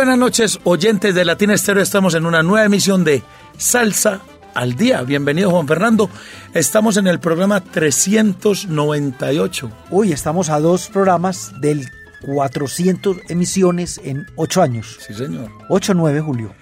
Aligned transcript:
Buenas 0.00 0.18
noches, 0.18 0.58
oyentes 0.64 1.14
de 1.14 1.26
Latina 1.26 1.52
Estéreo. 1.52 1.82
Estamos 1.82 2.14
en 2.14 2.24
una 2.24 2.42
nueva 2.42 2.64
emisión 2.64 3.04
de 3.04 3.22
Salsa 3.58 4.22
al 4.54 4.74
Día. 4.74 5.02
Bienvenido, 5.02 5.50
Juan 5.50 5.68
Fernando. 5.68 6.08
Estamos 6.54 6.96
en 6.96 7.06
el 7.06 7.20
programa 7.20 7.60
398. 7.60 9.70
Uy, 9.90 10.12
estamos 10.12 10.48
a 10.48 10.58
dos 10.58 10.88
programas 10.88 11.52
del 11.60 11.86
400 12.22 13.18
emisiones 13.28 14.00
en 14.02 14.26
ocho 14.36 14.62
años. 14.62 14.96
Sí, 15.06 15.12
señor. 15.12 15.50
8 15.68 15.92
9, 15.92 16.22
Julio. 16.22 16.54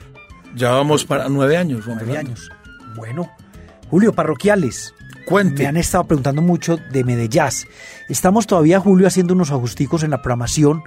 Ya 0.57 0.73
vamos 0.73 1.05
para 1.05 1.29
nueve 1.29 1.57
años, 1.57 1.84
Juan 1.84 1.98
Nueve 1.98 2.15
Fernando. 2.15 2.41
años. 2.41 2.51
Bueno, 2.96 3.30
Julio, 3.88 4.12
parroquiales. 4.15 4.95
Cuente. 5.27 5.62
Me 5.62 5.68
han 5.68 5.77
estado 5.77 6.09
preguntando 6.09 6.43
mucho 6.43 6.77
de 6.91 7.05
Medellín. 7.05 7.45
Estamos 8.09 8.48
todavía, 8.48 8.80
Julio, 8.80 9.07
haciendo 9.07 9.32
unos 9.32 9.52
ajusticos 9.52 10.02
en 10.02 10.10
la 10.10 10.23
programación. 10.23 10.82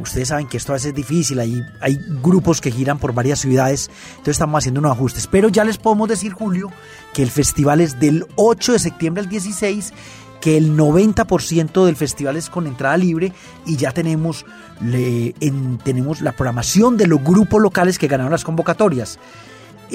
Ustedes 0.00 0.28
saben 0.28 0.46
que 0.48 0.56
esto 0.56 0.72
a 0.72 0.74
veces 0.74 0.88
es 0.88 0.94
difícil, 0.94 1.38
hay, 1.38 1.62
hay 1.80 1.98
grupos 2.22 2.60
que 2.60 2.70
giran 2.70 2.98
por 2.98 3.12
varias 3.12 3.40
ciudades, 3.40 3.90
entonces 4.12 4.32
estamos 4.32 4.58
haciendo 4.58 4.80
unos 4.80 4.92
ajustes. 4.92 5.26
Pero 5.26 5.48
ya 5.50 5.64
les 5.64 5.76
podemos 5.78 6.08
decir, 6.08 6.32
Julio, 6.32 6.70
que 7.12 7.22
el 7.22 7.30
festival 7.30 7.80
es 7.82 8.00
del 8.00 8.26
8 8.36 8.72
de 8.72 8.78
septiembre 8.78 9.22
al 9.22 9.28
16, 9.28 9.92
que 10.40 10.56
el 10.56 10.76
90% 10.76 11.84
del 11.84 11.94
festival 11.96 12.36
es 12.36 12.48
con 12.48 12.66
entrada 12.66 12.96
libre 12.96 13.32
y 13.66 13.76
ya 13.76 13.92
tenemos, 13.92 14.44
le- 14.80 15.34
en- 15.40 15.78
tenemos 15.78 16.20
la 16.20 16.32
programación 16.32 16.96
de 16.96 17.06
los 17.06 17.22
grupos 17.22 17.60
locales 17.60 17.98
que 17.98 18.08
ganaron 18.08 18.32
las 18.32 18.44
convocatorias. 18.44 19.18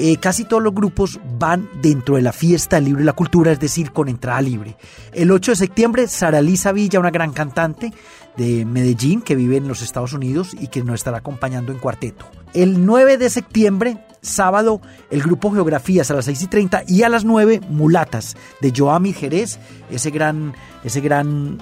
Eh, 0.00 0.16
casi 0.18 0.44
todos 0.44 0.62
los 0.62 0.72
grupos 0.74 1.18
van 1.40 1.68
dentro 1.82 2.14
de 2.14 2.22
la 2.22 2.32
fiesta 2.32 2.76
del 2.76 2.84
libro 2.84 3.02
y 3.02 3.04
la 3.04 3.14
cultura, 3.14 3.50
es 3.50 3.58
decir, 3.58 3.90
con 3.90 4.08
entrada 4.08 4.40
libre. 4.40 4.76
El 5.12 5.32
8 5.32 5.50
de 5.52 5.56
septiembre, 5.56 6.06
Sara 6.06 6.40
Lisa 6.40 6.70
Villa, 6.70 7.00
una 7.00 7.10
gran 7.10 7.32
cantante 7.32 7.92
de 8.36 8.64
Medellín 8.64 9.20
que 9.20 9.34
vive 9.34 9.56
en 9.56 9.68
los 9.68 9.82
Estados 9.82 10.12
Unidos 10.12 10.54
y 10.58 10.68
que 10.68 10.82
nos 10.84 10.96
estará 10.96 11.18
acompañando 11.18 11.72
en 11.72 11.78
cuarteto. 11.78 12.26
El 12.54 12.86
9 12.86 13.18
de 13.18 13.30
septiembre, 13.30 13.98
sábado, 14.20 14.80
el 15.10 15.22
grupo 15.22 15.50
Geografías 15.52 16.10
a 16.10 16.14
las 16.14 16.26
6 16.26 16.42
y 16.42 16.46
30 16.46 16.82
y 16.86 17.02
a 17.02 17.08
las 17.08 17.24
9, 17.24 17.60
Mulatas, 17.68 18.36
de 18.60 18.72
Joami 18.76 19.12
Jerez, 19.12 19.58
ese 19.90 20.10
gran, 20.10 20.54
ese 20.84 21.00
gran 21.00 21.58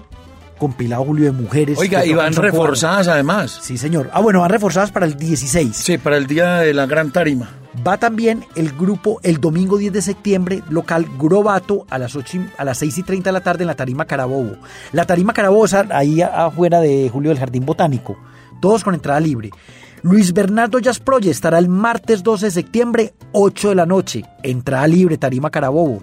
compilado 0.59 1.05
Julio 1.05 1.27
de 1.27 1.33
mujeres. 1.33 1.79
Oiga, 1.79 2.05
y 2.05 2.13
van 2.13 2.33
cuatro. 2.33 2.43
reforzadas 2.43 3.09
además. 3.09 3.59
Sí, 3.63 3.79
señor. 3.79 4.11
Ah, 4.13 4.21
bueno, 4.21 4.41
van 4.41 4.51
reforzadas 4.51 4.91
para 4.91 5.07
el 5.07 5.17
16. 5.17 5.77
Sí, 5.77 5.99
para 5.99 6.17
el 6.17 6.27
día 6.27 6.59
de 6.59 6.75
la 6.75 6.87
gran 6.87 7.11
tarima. 7.11 7.51
Va 7.87 7.99
también 7.99 8.45
el 8.55 8.73
grupo 8.73 9.21
el 9.23 9.41
domingo 9.41 9.77
10 9.77 9.93
de 9.93 10.03
septiembre, 10.03 10.63
local 10.71 11.07
Grobato, 11.19 11.87
a 11.91 11.99
las, 11.99 12.15
8 12.17 12.37
y- 12.39 12.47
a 12.57 12.65
las 12.65 12.79
6 12.79 12.99
y 12.99 13.03
30 13.03 13.29
de 13.29 13.33
la 13.33 13.43
tarde 13.43 13.65
en 13.65 13.67
la 13.69 13.75
Tarima 13.75 14.05
Carabobo. 14.07 14.57
La 14.93 15.05
Tarima 15.05 15.33
Carabobo 15.35 15.67
es 15.67 15.75
ahí 15.75 16.23
afuera 16.23 16.81
de 16.81 17.11
Julio 17.13 17.31
del 17.31 17.39
Jardín 17.39 17.67
Botánico. 17.67 18.17
Todos 18.61 18.83
con 18.83 18.95
entrada 18.95 19.21
libre. 19.21 19.51
Luis 20.03 20.33
Bernardo 20.33 20.79
Jazz 20.79 21.01
Project 21.01 21.33
estará 21.33 21.59
el 21.59 21.69
martes 21.69 22.23
12 22.23 22.47
de 22.47 22.51
septiembre, 22.53 23.15
8 23.33 23.71
de 23.71 23.75
la 23.75 23.87
noche. 23.87 24.23
Entrada 24.43 24.87
libre, 24.87 25.19
Tarima 25.19 25.51
Carabobo. 25.51 26.03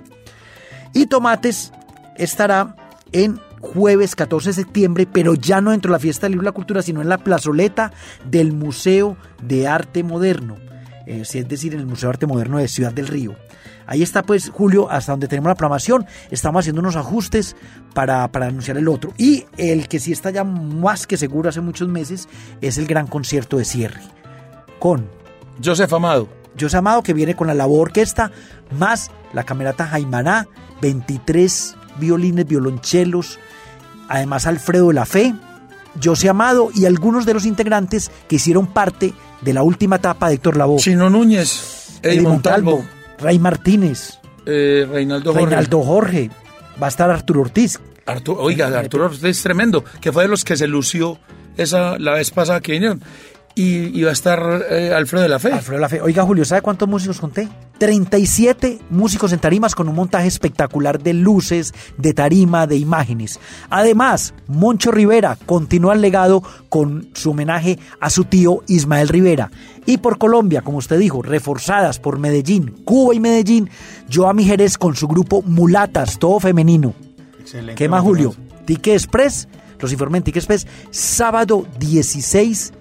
Y 0.94 1.08
Tomates 1.08 1.72
estará 2.18 2.76
en 3.12 3.40
jueves 3.62 4.16
14 4.16 4.50
de 4.50 4.54
septiembre, 4.54 5.08
pero 5.12 5.34
ya 5.36 5.62
no 5.62 5.72
dentro 5.72 5.90
de 5.90 5.94
la 5.96 6.00
fiesta 6.00 6.26
del 6.28 6.34
libro 6.34 6.44
y 6.44 6.50
la 6.50 6.52
cultura, 6.52 6.82
sino 6.82 7.02
en 7.02 7.10
la 7.10 7.18
plazoleta 7.18 7.92
del 8.30 8.52
Museo 8.52 9.16
de 9.42 9.68
Arte 9.68 10.04
Moderno, 10.04 10.58
es 11.06 11.48
decir, 11.48 11.74
en 11.74 11.80
el 11.80 11.86
Museo 11.86 12.10
de 12.10 12.14
Arte 12.14 12.28
Moderno 12.28 12.58
de 12.58 12.68
Ciudad 12.68 12.94
del 12.94 13.08
Río. 13.08 13.36
Ahí 13.86 14.02
está 14.02 14.24
pues 14.24 14.50
Julio, 14.50 14.90
hasta 14.90 15.12
donde 15.12 15.28
tenemos 15.28 15.50
la 15.50 15.56
programación, 15.56 16.06
estamos 16.32 16.62
haciendo 16.62 16.82
unos 16.82 16.96
ajustes 16.96 17.56
para, 17.94 18.28
para 18.32 18.48
anunciar 18.48 18.78
el 18.78 18.88
otro. 18.88 19.14
Y 19.18 19.46
el 19.58 19.88
que 19.88 20.00
sí 20.00 20.12
está 20.12 20.30
ya 20.32 20.44
más 20.44 21.06
que 21.06 21.18
seguro 21.18 21.50
hace 21.50 21.62
muchos 21.62 21.88
meses 21.88 22.30
es 22.62 22.78
el 22.78 22.88
gran 22.88 23.08
concierto 23.08 23.58
de 23.58 23.66
cierre, 23.66 24.02
con 24.80 25.10
Joseph 25.64 25.92
Amado. 25.94 26.30
José 26.60 26.78
Amado 26.78 27.04
que 27.04 27.14
viene 27.14 27.36
con 27.36 27.48
la 27.48 27.54
labor 27.54 27.88
orquesta, 27.88 28.32
más 28.78 29.12
la 29.34 29.44
camerata 29.44 29.88
Jaimaná, 29.88 30.48
23 30.82 31.76
violines, 32.00 32.48
violonchelos, 32.48 33.40
además 34.08 34.46
Alfredo 34.46 34.90
de 34.90 34.94
la 34.94 35.06
Fe, 35.06 35.34
José 36.02 36.30
Amado 36.30 36.70
y 36.74 36.86
algunos 36.86 37.26
de 37.26 37.34
los 37.34 37.46
integrantes 37.46 38.12
que 38.28 38.36
hicieron 38.38 38.68
parte 38.68 39.14
de 39.44 39.54
la 39.54 39.64
última 39.64 39.98
etapa 39.98 40.28
de 40.30 40.36
Héctor 40.36 40.58
Lavoe. 40.58 40.78
Chino 40.80 41.10
Núñez. 41.10 42.00
Eddie 42.02 42.18
Eddie 42.18 42.22
Montalvo. 42.22 42.72
Montalvo, 42.78 42.90
Ray 43.20 43.40
Martínez, 43.40 44.20
eh, 44.46 44.88
Reinaldo 44.92 45.32
Jorge. 45.34 45.46
Reinaldo 45.46 45.82
Jorge, 45.84 46.30
va 46.82 46.88
a 46.88 46.90
estar 46.90 47.10
Arturo 47.10 47.42
Ortiz. 47.42 47.80
Artu- 48.06 48.36
oiga, 48.38 48.68
Arturo 48.78 49.06
Ortiz 49.06 49.24
es 49.24 49.42
tremendo, 49.42 49.86
que 50.02 50.12
fue 50.12 50.24
de 50.24 50.30
los 50.30 50.44
que 50.44 50.58
se 50.58 50.68
lució 50.68 51.18
esa 51.56 51.98
la 52.00 52.12
vez 52.14 52.32
pasada 52.32 52.60
que 52.60 52.74
vinieron. 52.74 53.02
Y, 53.56 54.00
y 54.00 54.04
va 54.04 54.10
a 54.10 54.14
estar 54.14 54.66
eh, 54.70 54.92
Alfredo 54.94 55.24
de 55.24 55.30
la 55.30 55.40
Fe. 55.40 55.52
Alfredo 55.52 55.78
de 55.78 55.82
la 55.82 55.90
Fe. 55.90 56.02
Oiga, 56.02 56.24
Julio, 56.24 56.44
¿sabe 56.44 56.62
cuántos 56.62 56.90
músicos 56.90 57.20
conté? 57.20 57.48
37 57.78 58.80
músicos 58.90 59.32
en 59.34 59.40
tarimas 59.40 59.76
con 59.76 59.88
un 59.88 59.96
montaje 59.96 60.28
espectacular 60.28 61.02
de 61.02 61.14
luces, 61.14 61.74
de 61.98 62.14
tarima, 62.14 62.66
de 62.66 62.78
imágenes. 62.78 63.40
Además, 63.70 64.34
Moncho 64.48 64.92
Rivera 64.92 65.38
continúa 65.46 65.94
el 65.94 66.02
legado 66.02 66.42
con 66.70 67.10
su 67.14 67.32
homenaje 67.32 67.78
a 68.00 68.10
su 68.10 68.26
tío 68.26 68.64
Ismael 68.68 69.10
Rivera. 69.10 69.52
Y 69.86 69.98
por 69.98 70.18
Colombia, 70.18 70.62
como 70.62 70.78
usted 70.78 70.98
dijo, 70.98 71.22
reforzadas 71.22 72.00
por 72.00 72.18
Medellín, 72.18 72.84
Cuba 72.86 73.14
y 73.14 73.20
Medellín, 73.20 73.70
Joami 74.12 74.46
Jerez 74.46 74.78
con 74.78 74.96
su 74.96 75.08
grupo 75.08 75.44
Mulatas, 75.44 76.18
todo 76.18 76.40
femenino. 76.40 76.94
Excelente. 77.40 77.76
¿Qué 77.76 77.90
más, 77.90 78.02
Julio? 78.02 78.34
Ticket 78.66 78.94
Express, 78.94 79.48
los 79.80 79.92
informé 79.92 80.20
en 80.20 80.24
Ticket 80.24 80.44
Express, 80.44 80.66
sábado 80.90 81.68
16 81.80 82.74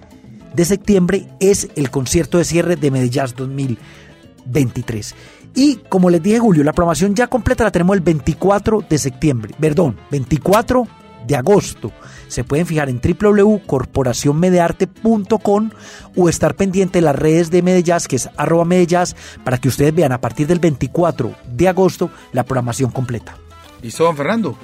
de 0.53 0.65
septiembre 0.65 1.27
es 1.39 1.69
el 1.75 1.89
concierto 1.89 2.37
de 2.37 2.45
cierre 2.45 2.75
de 2.75 2.91
Medellín 2.91 3.25
2023. 3.35 5.15
Y 5.55 5.77
como 5.89 6.09
les 6.09 6.23
dije, 6.23 6.39
Julio, 6.39 6.63
la 6.63 6.73
programación 6.73 7.13
ya 7.15 7.27
completa 7.27 7.63
la 7.63 7.71
tenemos 7.71 7.95
el 7.95 8.01
24 8.01 8.83
de 8.89 8.97
septiembre, 8.97 9.53
perdón, 9.59 9.97
24 10.09 10.87
de 11.27 11.35
agosto. 11.35 11.91
Se 12.27 12.43
pueden 12.43 12.65
fijar 12.65 12.89
en 12.89 12.99
www.corporacionmedearte.com 12.99 15.69
o 16.15 16.29
estar 16.29 16.55
pendiente 16.55 16.97
de 16.99 17.03
las 17.03 17.15
redes 17.15 17.51
de 17.51 17.61
Medellín, 17.61 17.97
que 18.07 18.15
es 18.15 18.27
arroba 18.35 18.65
Medellín, 18.65 19.15
para 19.43 19.59
que 19.59 19.67
ustedes 19.67 19.93
vean 19.93 20.11
a 20.11 20.19
partir 20.19 20.47
del 20.47 20.57
24 20.59 21.35
de 21.51 21.67
agosto 21.67 22.09
la 22.31 22.43
programación 22.43 22.89
completa. 22.91 23.37
Listo, 23.81 24.05
Juan 24.05 24.17
Fernando. 24.17 24.57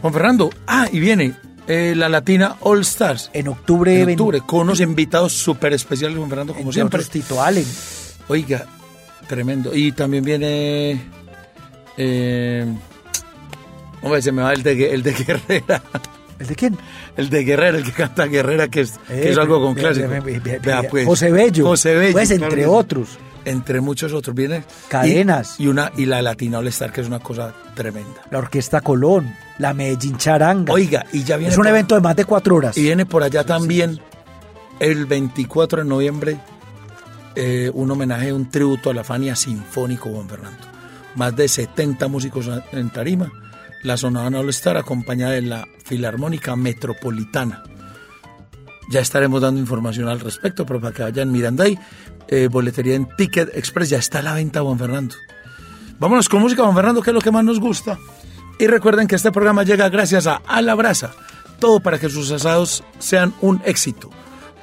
Juan 0.00 0.12
Fernando. 0.12 0.50
Ah, 0.66 0.86
y 0.92 1.00
viene 1.00 1.34
eh, 1.68 1.94
la 1.94 2.08
Latina 2.08 2.56
All 2.60 2.80
Stars. 2.80 3.30
En 3.32 3.46
octubre, 3.48 4.00
En 4.00 4.10
octubre, 4.10 4.40
con 4.40 4.62
unos 4.62 4.80
invitados 4.80 5.32
súper 5.34 5.72
especiales, 5.74 6.16
Juan 6.18 6.28
Fernando, 6.28 6.54
como 6.54 6.72
siempre. 6.72 7.04
Tito 7.04 7.40
Allen. 7.40 7.66
Oiga, 8.28 8.66
tremendo. 9.28 9.74
Y 9.74 9.92
también 9.92 10.24
viene. 10.24 11.00
Eh, 11.96 12.66
hombre, 14.02 14.22
se 14.22 14.32
me 14.32 14.42
va 14.42 14.52
el 14.52 14.62
de, 14.62 14.94
el 14.94 15.02
de 15.02 15.12
Guerrera. 15.12 15.82
¿El 16.38 16.46
de 16.46 16.54
quién? 16.54 16.78
El 17.16 17.30
de 17.30 17.42
Guerrera, 17.44 17.78
el 17.78 17.84
que 17.84 17.92
canta 17.92 18.26
Guerrera, 18.26 18.68
que 18.68 18.82
es, 18.82 18.98
que 19.08 19.26
Eh, 19.26 19.30
es 19.30 19.38
algo 19.38 19.60
con 19.60 19.74
vea, 19.74 20.82
pues, 20.88 21.04
José 21.04 21.32
Bello. 21.32 21.66
José 21.66 21.94
Bello. 21.94 22.12
Pues 22.12 22.30
entre 22.30 22.66
otros. 22.66 23.18
Entre 23.44 23.80
muchos 23.80 24.12
otros 24.12 24.36
viene. 24.36 24.62
Cadenas. 24.88 25.58
Y, 25.58 25.64
y 25.64 25.66
una, 25.68 25.90
y 25.96 26.06
la 26.06 26.22
Latina 26.22 26.58
All 26.58 26.68
Star, 26.68 26.92
que 26.92 27.00
es 27.00 27.06
una 27.06 27.18
cosa 27.18 27.52
tremenda. 27.74 28.22
La 28.30 28.38
Orquesta 28.38 28.80
Colón, 28.82 29.34
la 29.58 29.74
Medellín 29.74 30.16
Charanga. 30.16 30.72
Oiga, 30.72 31.04
y 31.12 31.24
ya 31.24 31.36
viene. 31.36 31.52
es 31.52 31.58
un 31.58 31.64
por- 31.64 31.68
evento 31.70 31.94
de 31.94 32.00
más 32.00 32.16
de 32.16 32.24
cuatro 32.24 32.56
horas. 32.56 32.76
Y 32.76 32.82
viene 32.82 33.06
por 33.06 33.22
allá 33.22 33.44
también 33.44 34.00
el 34.80 35.06
24 35.06 35.82
de 35.82 35.88
noviembre 35.88 36.38
eh, 37.34 37.70
un 37.74 37.90
homenaje, 37.90 38.32
un 38.32 38.50
tributo 38.50 38.90
a 38.90 38.94
la 38.94 39.04
Fania 39.04 39.36
Sinfónico 39.36 40.10
Juan 40.10 40.28
Fernando. 40.28 40.58
Más 41.14 41.34
de 41.36 41.48
70 41.48 42.08
músicos 42.08 42.48
en 42.72 42.90
tarima. 42.90 43.30
La 43.84 43.96
Sonora 43.96 44.38
All 44.40 44.48
Star 44.50 44.76
acompañada 44.76 45.32
de 45.34 45.42
la 45.42 45.64
Filarmónica 45.84 46.56
Metropolitana. 46.56 47.62
Ya 48.90 49.00
estaremos 49.00 49.40
dando 49.42 49.60
información 49.60 50.08
al 50.08 50.18
respecto, 50.20 50.64
pero 50.66 50.80
para 50.80 50.94
que 50.94 51.02
vayan 51.02 51.30
mirando 51.30 51.62
ahí. 51.62 51.78
eh, 52.28 52.48
boletería 52.50 52.94
en 52.94 53.08
Ticket 53.16 53.56
Express, 53.56 53.88
ya 53.90 53.98
está 53.98 54.18
a 54.18 54.22
la 54.22 54.34
venta, 54.34 54.60
Juan 54.62 54.78
Fernando. 54.78 55.14
Vámonos 55.98 56.28
con 56.28 56.40
música, 56.40 56.62
Juan 56.62 56.74
Fernando, 56.74 57.02
que 57.02 57.10
es 57.10 57.14
lo 57.14 57.20
que 57.20 57.30
más 57.30 57.44
nos 57.44 57.58
gusta. 57.60 57.98
Y 58.58 58.66
recuerden 58.66 59.06
que 59.06 59.14
este 59.14 59.30
programa 59.30 59.62
llega 59.62 59.88
gracias 59.88 60.26
a 60.26 60.42
A 60.46 60.60
la 60.62 60.74
Brasa, 60.74 61.12
todo 61.60 61.78
para 61.80 61.98
que 61.98 62.10
sus 62.10 62.32
asados 62.32 62.82
sean 62.98 63.32
un 63.40 63.62
éxito. 63.64 64.10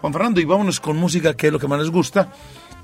Juan 0.00 0.12
Fernando, 0.12 0.40
y 0.40 0.44
vámonos 0.44 0.80
con 0.80 0.96
música, 0.96 1.34
que 1.34 1.46
es 1.46 1.52
lo 1.52 1.60
que 1.60 1.68
más 1.68 1.78
les 1.78 1.90
gusta. 1.90 2.32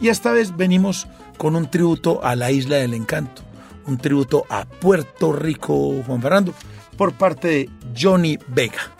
Y 0.00 0.08
esta 0.08 0.32
vez 0.32 0.56
venimos 0.56 1.06
con 1.36 1.56
un 1.56 1.70
tributo 1.70 2.24
a 2.24 2.36
la 2.36 2.50
Isla 2.50 2.76
del 2.76 2.94
Encanto, 2.94 3.42
un 3.86 3.98
tributo 3.98 4.44
a 4.48 4.64
Puerto 4.64 5.32
Rico, 5.32 6.02
Juan 6.06 6.22
Fernando, 6.22 6.54
por 6.96 7.12
parte 7.14 7.48
de 7.48 7.70
Johnny 7.98 8.38
Vega. 8.48 8.92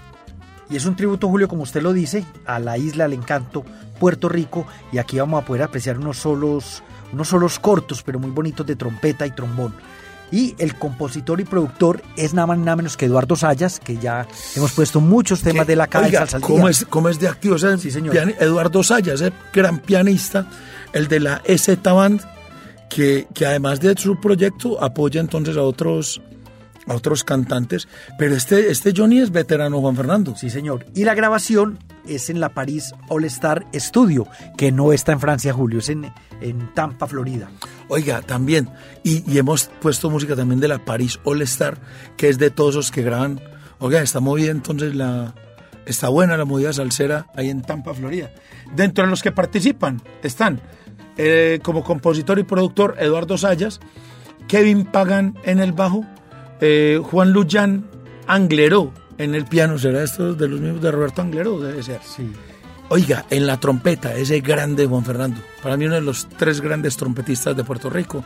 Y 0.71 0.77
es 0.77 0.85
un 0.87 0.97
tributo, 0.97 1.29
Julio, 1.29 1.49
como 1.49 1.63
usted 1.63 1.83
lo 1.83 1.93
dice, 1.93 2.25
a 2.47 2.59
la 2.59 2.79
Isla 2.79 3.05
del 3.05 3.15
Encanto, 3.15 3.65
Puerto 3.99 4.29
Rico, 4.29 4.67
y 4.93 4.99
aquí 4.99 5.19
vamos 5.19 5.43
a 5.43 5.47
poder 5.47 5.63
apreciar 5.63 5.99
unos 5.99 6.19
solos, 6.19 6.83
unos 7.13 7.29
solos 7.29 7.59
cortos, 7.59 8.03
pero 8.03 8.19
muy 8.19 8.31
bonitos 8.31 8.67
de 8.67 8.77
trompeta 8.77 9.27
y 9.27 9.31
trombón. 9.31 9.75
Y 10.31 10.55
el 10.59 10.75
compositor 10.75 11.41
y 11.41 11.45
productor 11.45 12.03
es 12.17 12.35
nada 12.35 12.47
más 12.47 12.59
nada 12.59 12.77
menos 12.77 12.99
que 12.99 13.07
Eduardo 13.07 13.35
Sayas, 13.35 13.81
que 13.81 13.97
ya 13.97 14.27
hemos 14.57 14.73
puesto 14.73 15.01
muchos 15.01 15.41
temas 15.41 15.67
de 15.67 15.75
la 15.75 15.87
cabeza 15.87 16.25
Oiga, 16.25 16.41
¿cómo 16.41 16.69
es, 16.69 16.85
¿cómo 16.85 17.09
es 17.09 17.19
de 17.19 17.29
activo? 17.29 17.55
O 17.55 17.59
sea, 17.59 17.79
Sí, 17.79 17.91
señor. 17.91 18.15
Eduardo 18.39 18.83
Sayas, 18.83 19.23
ese 19.23 19.33
gran 19.55 19.79
pianista, 19.79 20.47
el 20.93 21.09
de 21.09 21.21
la 21.21 21.43
EZ 21.45 21.83
Band, 21.83 22.23
que, 22.89 23.27
que 23.35 23.47
además 23.47 23.81
de 23.81 23.95
su 23.97 24.21
proyecto 24.21 24.83
apoya 24.83 25.21
entonces 25.21 25.57
a 25.57 25.63
otros, 25.63 26.21
a 26.87 26.95
otros 26.95 27.25
cantantes. 27.25 27.89
Pero 28.19 28.35
este, 28.35 28.71
este 28.71 28.93
Johnny 28.97 29.21
es 29.21 29.31
veterano, 29.31 29.81
Juan 29.81 29.97
Fernando. 29.97 30.35
Sí, 30.37 30.51
señor. 30.51 30.87
Y 30.95 31.05
la 31.05 31.15
grabación 31.15 31.79
es 32.07 32.31
en 32.31 32.41
la 32.41 32.51
París 32.51 32.93
All 33.09 33.25
Star 33.27 33.67
Studio, 33.75 34.27
que 34.57 34.73
no 34.73 34.93
está 34.93 35.13
en 35.13 35.21
Francia, 35.21 35.53
Julio, 35.53 35.81
es 35.81 35.89
en, 35.91 36.13
en 36.41 36.73
Tampa, 36.75 37.07
Florida. 37.07 37.51
Oiga, 37.89 38.23
también, 38.23 38.69
y, 39.03 39.31
y 39.31 39.39
hemos 39.39 39.71
puesto 39.81 40.11
música 40.11 40.35
también 40.37 40.61
de 40.61 40.69
la 40.69 40.85
Paris 40.85 41.19
All 41.25 41.43
Star, 41.43 41.79
que 42.17 42.29
es 42.29 42.39
de 42.39 42.51
todos 42.51 42.75
los 42.75 42.91
que 42.91 43.03
graban. 43.03 43.41
Oiga, 43.79 44.01
está 44.03 44.21
movida 44.21 44.51
entonces 44.51 44.95
la. 44.95 45.35
Está 45.89 46.11
buena 46.11 46.37
la 46.37 46.45
movida 46.45 46.71
salsera 46.75 47.27
ahí 47.35 47.49
en 47.49 47.63
Tampa, 47.63 47.95
Florida. 47.95 48.31
Dentro 48.75 49.05
de 49.05 49.11
los 49.11 49.23
que 49.23 49.33
participan 49.33 50.03
están 50.23 50.61
eh, 51.17 51.61
como 51.63 51.83
compositor 51.83 52.39
y 52.39 52.43
productor 52.43 52.97
Eduardo 52.99 53.39
Sayas, 53.39 53.81
Kevin 54.49 54.85
Pagan 54.85 55.39
en 55.45 55.61
el 55.61 55.73
bajo, 55.73 56.05
eh, 56.61 57.01
Juan 57.03 57.33
Luyan 57.33 57.87
Angleró 58.27 58.93
en 59.17 59.35
el 59.35 59.47
piano. 59.47 59.79
¿Será 59.79 60.05
esto 60.05 60.35
de 60.35 60.47
los 60.47 60.61
mismos 60.61 60.83
de 60.83 60.91
Roberto 60.91 61.23
Angleró? 61.23 61.59
Debe 61.59 61.83
ser. 61.83 62.01
Sí. 62.05 62.31
Oiga, 62.91 63.25
en 63.31 63.47
la 63.47 63.59
trompeta, 63.59 64.15
ese 64.15 64.41
grande 64.41 64.87
Juan 64.87 65.07
Fernando, 65.07 65.41
para 65.63 65.79
mí 65.79 65.87
uno 65.87 65.95
de 65.95 66.03
los 66.03 66.29
tres 66.29 66.61
grandes 66.61 66.99
trompetistas 66.99 67.57
de 67.57 67.65
Puerto 67.65 67.89
Rico, 67.89 68.23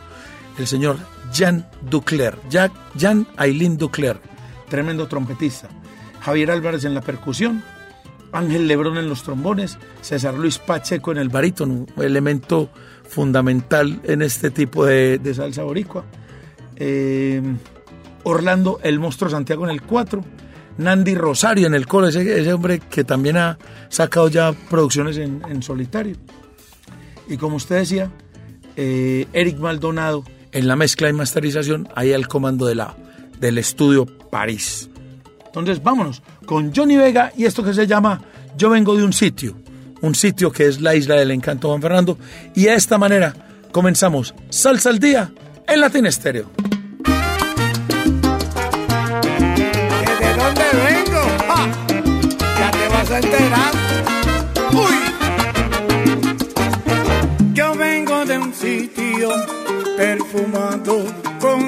el 0.59 0.67
señor 0.67 0.97
Jan 1.32 1.69
Ducler, 1.81 2.38
Jack, 2.50 2.73
Jan 2.99 3.26
Ailín 3.37 3.76
Ducler, 3.79 4.20
tremendo 4.69 5.06
trompetista. 5.06 5.69
Javier 6.22 6.50
Álvarez 6.50 6.84
en 6.84 6.94
la 6.94 7.00
percusión, 7.00 7.62
Ángel 8.32 8.66
Lebrón 8.66 8.96
en 8.96 9.08
los 9.08 9.22
trombones, 9.22 9.78
César 10.00 10.34
Luis 10.34 10.58
Pacheco 10.58 11.12
en 11.12 11.19
el 11.19 11.28
barítono, 11.28 11.86
elemento 12.00 12.70
fundamental 13.08 14.00
en 14.04 14.22
este 14.22 14.50
tipo 14.50 14.86
de, 14.86 15.20
salsa 15.34 15.62
boricua. 15.62 16.04
Eh, 16.76 17.42
Orlando 18.24 18.78
El 18.82 18.98
Monstruo 18.98 19.30
Santiago 19.30 19.64
en 19.64 19.70
el 19.70 19.82
4, 19.82 20.24
Nandi 20.78 21.14
Rosario 21.14 21.66
en 21.66 21.74
el 21.74 21.86
coro, 21.86 22.08
ese, 22.08 22.52
hombre 22.52 22.78
que 22.78 23.04
también 23.04 23.36
ha 23.36 23.58
sacado 23.88 24.28
ya 24.28 24.52
producciones 24.70 25.18
en, 25.18 25.42
en 25.48 25.62
solitario. 25.62 26.16
Y 27.28 27.36
como 27.36 27.56
usted 27.56 27.76
decía, 27.76 28.10
eh, 28.76 29.26
Eric 29.32 29.58
Maldonado 29.58 30.25
en 30.52 30.68
la 30.68 30.76
mezcla 30.76 31.08
y 31.08 31.12
masterización, 31.12 31.88
ahí 31.94 32.12
al 32.12 32.28
comando 32.28 32.66
de 32.66 32.75
la, 32.75 32.96
del 33.40 33.58
estudio 33.58 34.06
París. 34.06 34.88
Entonces 35.52 35.82
vámonos 35.82 36.22
con 36.46 36.75
Johnny 36.75 36.96
Vega 36.96 37.31
y 37.37 37.44
esto 37.44 37.62
que 37.62 37.75
se 37.75 37.87
llama 37.87 38.22
Yo 38.56 38.70
vengo 38.70 38.96
de 38.96 39.04
un 39.04 39.12
sitio, 39.12 39.54
un 40.00 40.14
sitio 40.14 40.50
que 40.50 40.66
es 40.66 40.81
la 40.81 40.94
isla 40.94 41.14
del 41.16 41.31
encanto 41.31 41.69
Juan 41.69 41.82
Fernando. 41.82 42.16
Y 42.54 42.64
de 42.64 42.75
esta 42.75 42.96
manera 42.96 43.34
comenzamos 43.70 44.34
Salsa 44.49 44.88
al 44.88 44.99
Día 44.99 45.31
en 45.69 45.81
Latin 45.81 46.06
Estéreo. 46.06 46.50
¿Que 47.04 47.12
¿De 50.25 50.34
dónde 50.37 50.64
vengo? 50.87 51.20
¡Ja! 51.46 51.69
Ya 52.58 52.70
te 52.70 52.88
vas 52.88 53.10
a 53.10 53.19
enterar. 53.19 53.72
¡Uy! 54.72 54.94
Yo 57.52 57.75
vengo 57.75 58.25
de 58.25 58.38
un 58.38 58.54
sitio 58.54 59.28
perfumado 59.99 61.21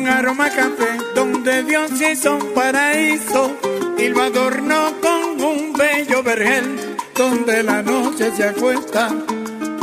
aroma 0.06 0.48
café 0.50 0.98
donde 1.14 1.62
Dios 1.62 1.90
hizo 2.00 2.36
un 2.36 2.54
paraíso 2.54 3.56
y 3.98 4.08
lo 4.08 4.22
adornó 4.22 4.92
con 5.00 5.40
un 5.40 5.72
bello 5.72 6.22
vergel 6.22 6.96
donde 7.14 7.62
la 7.62 7.82
noche 7.82 8.30
se 8.36 8.44
acuesta 8.44 9.10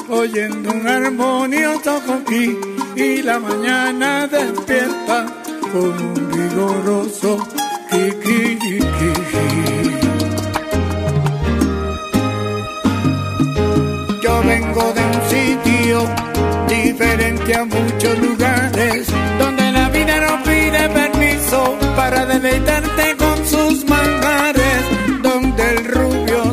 oyendo 0.10 0.72
un 0.72 0.88
armonioso 0.88 2.02
coquí 2.06 2.58
y 2.96 3.22
la 3.22 3.40
mañana 3.40 4.28
despierta 4.28 5.26
con 5.72 5.84
un 5.84 6.32
vigoroso 6.32 7.38
kikiriki. 7.90 8.80
Yo 14.22 14.44
vengo 14.44 14.94
de 14.94 15.02
un 15.02 15.20
sitio 15.30 16.10
diferente 16.68 17.56
a 17.56 17.66
muchos 17.66 18.20
lugares 18.20 19.08
para 21.98 22.26
deleitarte 22.26 23.18
con 23.18 23.46
sus 23.46 23.84
manjares, 23.86 24.84
donde 25.22 25.70
el 25.70 25.86
rubio 25.86 26.44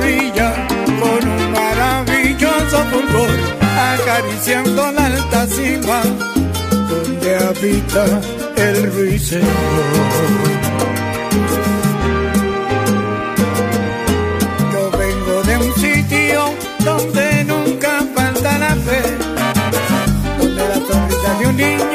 brilla 0.00 0.54
con 0.98 1.28
un 1.28 1.52
maravilloso 1.52 2.78
fulgor, 2.90 3.30
acariciando 3.60 4.92
la 4.92 5.06
alta 5.06 5.46
cima 5.46 6.00
donde 6.88 7.36
habita 7.36 8.20
el 8.56 8.92
ruiseñor. 8.92 9.46
Yo 14.72 14.90
vengo 14.98 15.42
de 15.42 15.56
un 15.58 15.74
sitio 15.74 16.54
donde 16.82 17.44
nunca 17.44 18.02
falta 18.14 18.58
la 18.58 18.74
fe, 18.76 19.02
donde 20.38 20.68
la 20.68 20.74
sonrisa 20.76 21.38
de 21.40 21.46
un 21.46 21.56
niño 21.56 21.85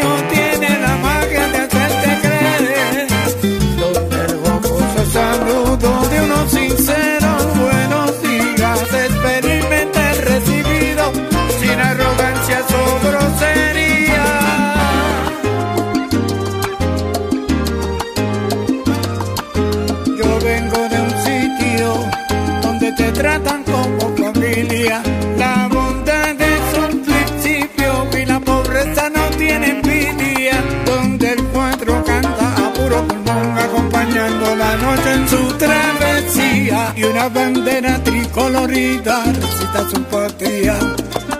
Y 36.96 37.04
una 37.04 37.30
bandera 37.30 37.98
tricolorida 38.04 39.24
recita 39.24 39.90
su 39.90 40.04
patria, 40.04 40.78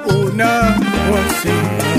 una 0.08 0.76
poesía. 1.08 1.91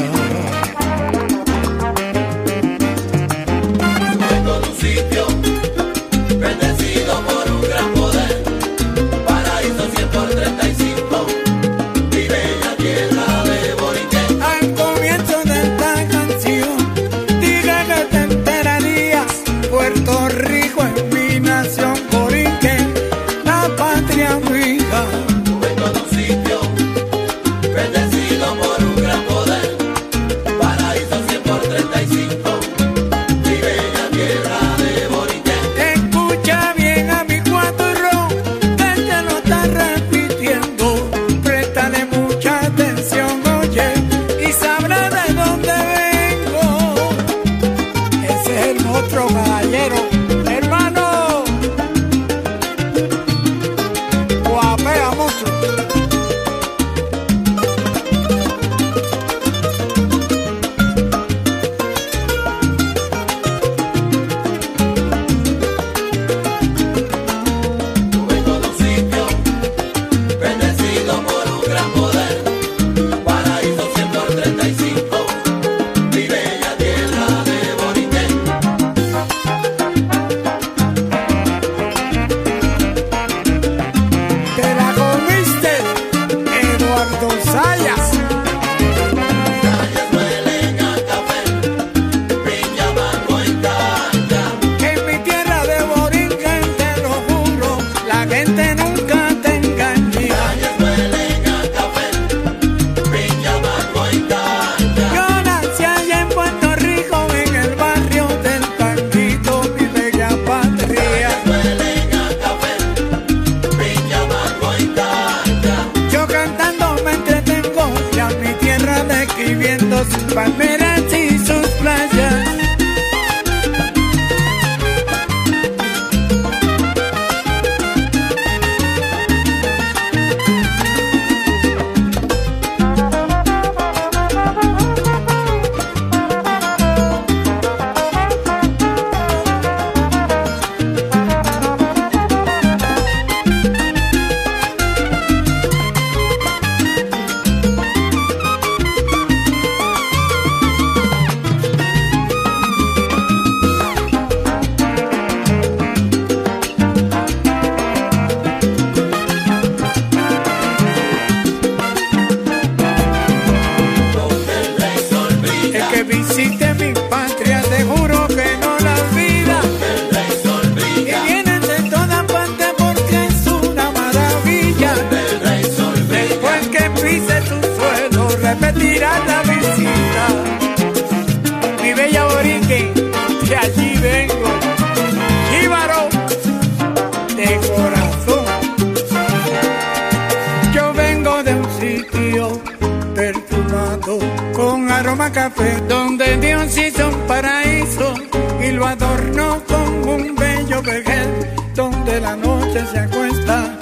Aroma 195.03 195.31
café, 195.33 195.81
donde 195.89 196.37
Dios 196.37 196.77
hizo 196.79 197.09
un 197.09 197.27
paraíso 197.27 198.15
y 198.63 198.71
lo 198.71 198.87
adornó 198.87 199.61
con 199.65 200.09
un 200.09 200.35
bello 200.37 200.81
vergel, 200.83 201.29
donde 201.75 202.21
la 202.21 202.37
noche 202.37 202.85
se 202.93 202.99
acuesta 203.01 203.77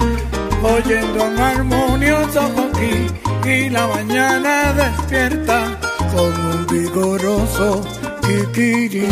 oyendo 0.63 1.23
un 1.25 1.37
armonioso 1.39 2.41
coquí 2.55 3.07
y 3.47 3.69
la 3.69 3.85
mañana 3.87 4.73
despierta 4.73 5.77
con 6.11 6.33
un 6.53 6.65
vigoroso 6.67 7.83
kikiriki. 8.23 9.05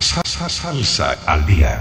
Sa- 0.00 0.22
sa- 0.24 0.48
Salsa 0.48 1.16
al 1.26 1.44
día. 1.46 1.80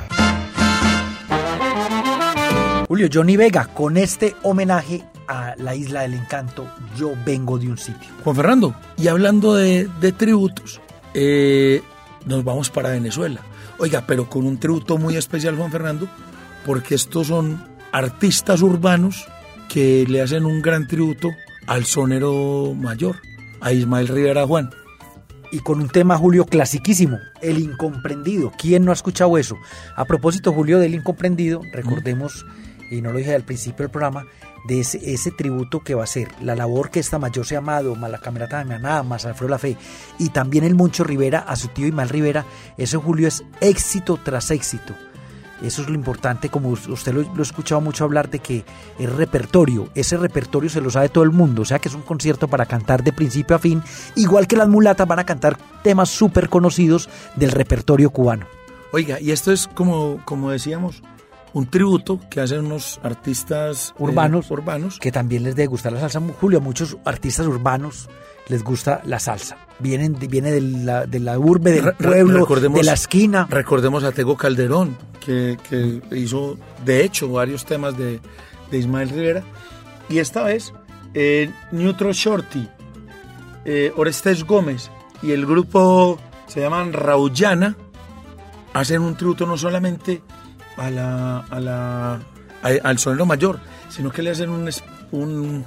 Julio 3.00 3.12
Johnny 3.14 3.38
Vega, 3.38 3.64
con 3.74 3.96
este 3.96 4.36
homenaje 4.44 5.06
a 5.26 5.56
la 5.56 5.74
isla 5.74 6.02
del 6.02 6.16
encanto, 6.16 6.68
yo 6.98 7.14
vengo 7.26 7.58
de 7.58 7.70
un 7.70 7.78
sitio. 7.78 8.10
Juan 8.26 8.36
Fernando, 8.36 8.76
y 8.98 9.08
hablando 9.08 9.56
de, 9.56 9.90
de 10.02 10.12
tributos, 10.12 10.82
eh, 11.14 11.82
nos 12.26 12.44
vamos 12.44 12.70
para 12.70 12.90
Venezuela. 12.90 13.40
Oiga, 13.78 14.04
pero 14.06 14.30
con 14.30 14.46
un 14.46 14.58
tributo 14.58 14.98
muy 14.98 15.16
especial, 15.16 15.56
Juan 15.56 15.72
Fernando, 15.72 16.10
porque 16.66 16.96
estos 16.96 17.28
son 17.28 17.64
artistas 17.94 18.62
urbanos 18.62 19.30
que 19.70 20.06
le 20.06 20.22
hacen 20.22 20.44
un 20.44 20.62
gran 20.62 20.86
tributo 20.86 21.30
al 21.68 21.86
sonero 21.86 22.74
mayor, 22.76 23.22
a 23.62 23.72
Ismael 23.72 24.10
Rivera 24.10 24.46
Juan. 24.46 24.72
Y 25.54 25.60
con 25.60 25.80
un 25.80 25.88
tema, 25.88 26.18
Julio, 26.18 26.46
clasiquísimo, 26.46 27.18
El 27.42 27.60
Incomprendido. 27.60 28.52
¿Quién 28.60 28.84
no 28.84 28.92
ha 28.92 28.94
escuchado 28.94 29.38
eso? 29.38 29.56
A 29.96 30.04
propósito, 30.04 30.52
Julio, 30.52 30.80
del 30.80 30.96
Incomprendido, 30.96 31.62
recordemos, 31.72 32.46
y 32.90 33.02
no 33.02 33.12
lo 33.12 33.20
dije 33.20 33.36
al 33.36 33.44
principio 33.44 33.84
del 33.84 33.92
programa, 33.92 34.26
de 34.66 34.80
ese, 34.80 35.32
tributo 35.32 35.80
que 35.82 35.96
va 35.96 36.04
a 36.04 36.08
ser 36.08 36.30
la 36.42 36.56
labor 36.56 36.90
que 36.90 37.00
esta 37.00 37.20
mayor 37.20 37.46
se 37.46 37.56
amado, 37.56 37.96
más 37.96 38.12
la 38.12 38.20
camerata 38.20 38.60
de 38.60 38.66
Maná, 38.66 39.04
más 39.04 39.26
Alfredo 39.26 39.50
La 39.50 39.60
Fe, 39.60 39.78
y 40.18 40.30
también 40.30 40.64
el 40.64 40.76
Moncho 40.76 41.04
Rivera 41.04 41.40
a 41.40 41.56
su 41.56 41.70
tío 41.70 41.88
Ismael 41.88 42.10
Rivera. 42.10 42.46
Eso, 42.78 43.00
Julio, 43.00 43.28
es 43.28 43.44
éxito 43.62 44.20
tras 44.24 44.52
éxito. 44.52 44.94
Eso 45.62 45.82
es 45.82 45.90
lo 45.90 45.96
importante, 45.96 46.50
como 46.50 46.70
usted 46.70 47.14
lo, 47.14 47.22
ha 47.22 47.42
escuchado 47.42 47.82
mucho 47.82 48.06
hablar 48.06 48.30
de 48.30 48.40
que 48.40 48.64
es 48.98 49.12
repertorio, 49.12 49.90
ese 49.94 50.16
repertorio 50.16 50.70
se 50.70 50.80
lo 50.80 50.90
sabe 50.90 51.10
todo 51.10 51.26
el 51.26 51.32
mundo, 51.32 51.64
o 51.64 51.66
sea 51.66 51.80
que 51.80 51.90
es 51.90 51.96
un 51.96 52.02
concierto 52.02 52.48
para 52.48 52.66
cantar 52.66 53.04
de 53.04 53.12
principio 53.12 53.58
a 53.58 53.60
fin, 53.60 53.84
igual 54.16 54.48
que 54.48 54.56
las 54.56 54.70
mulatas 54.70 55.06
van 55.06 55.20
a 55.20 55.26
cantar 55.26 55.58
temas 55.84 56.10
súper 56.10 56.48
conocidos 56.48 57.10
del 57.36 57.52
repertorio 57.52 58.10
cubano. 58.10 58.46
Oiga, 58.94 59.20
y 59.20 59.32
esto 59.32 59.52
es 59.52 59.68
como, 59.68 60.22
como 60.24 60.50
decíamos, 60.50 61.04
un 61.54 61.68
tributo 61.68 62.20
que 62.30 62.42
hacen 62.42 62.66
unos 62.66 63.00
artistas 63.04 63.90
eh, 63.92 64.04
Urbanos. 64.04 64.52
urbanos. 64.52 65.00
Que 65.00 65.12
también 65.12 65.44
les 65.44 65.56
debe 65.56 65.68
gustar 65.68 65.94
la 65.94 66.00
salsa, 66.00 66.22
Julio, 66.40 66.60
a 66.60 66.62
muchos 66.62 66.98
artistas 67.06 67.48
urbanos 67.48 68.10
les 68.50 68.64
gusta 68.64 69.02
la 69.06 69.20
salsa. 69.20 69.58
Vienen, 69.80 70.18
viene 70.20 70.52
de 70.52 70.62
la, 70.62 71.06
de 71.06 71.20
la 71.20 71.38
urbe, 71.38 71.72
del 71.72 71.94
pueblo, 71.94 72.46
de 72.46 72.84
la 72.84 72.94
esquina. 72.94 73.48
Recordemos 73.50 74.04
a 74.04 74.12
Tego 74.12 74.36
Calderón, 74.36 74.98
que, 75.24 75.58
que 75.70 76.02
hizo, 76.18 76.58
de 76.84 77.04
hecho, 77.04 77.30
varios 77.30 77.64
temas 77.64 77.96
de, 77.98 78.20
de 78.72 78.78
Ismael 78.78 79.10
Rivera. 79.10 79.44
Y 80.10 80.18
esta 80.18 80.44
vez, 80.44 80.74
eh, 81.14 81.52
Neutro 81.72 82.12
Shorty, 82.12 82.68
eh, 83.66 83.94
Orestes 83.96 84.44
Gómez 84.44 84.90
y 85.22 85.32
el 85.32 85.46
grupo 85.46 86.20
se 86.48 86.62
llaman 86.62 86.92
Raullana, 86.92 87.78
hacen 88.74 89.02
un 89.04 89.16
tributo 89.16 89.46
no 89.46 89.58
solamente 89.58 90.24
a 90.80 90.90
la, 90.90 91.40
a 91.40 91.60
la, 91.60 92.14
a- 92.64 92.80
al 92.84 92.98
sonero 93.00 93.26
mayor, 93.26 93.60
sino 93.90 94.12
que 94.12 94.22
le 94.24 94.32
hacen 94.32 94.50
un, 94.50 94.70
un, 95.12 95.66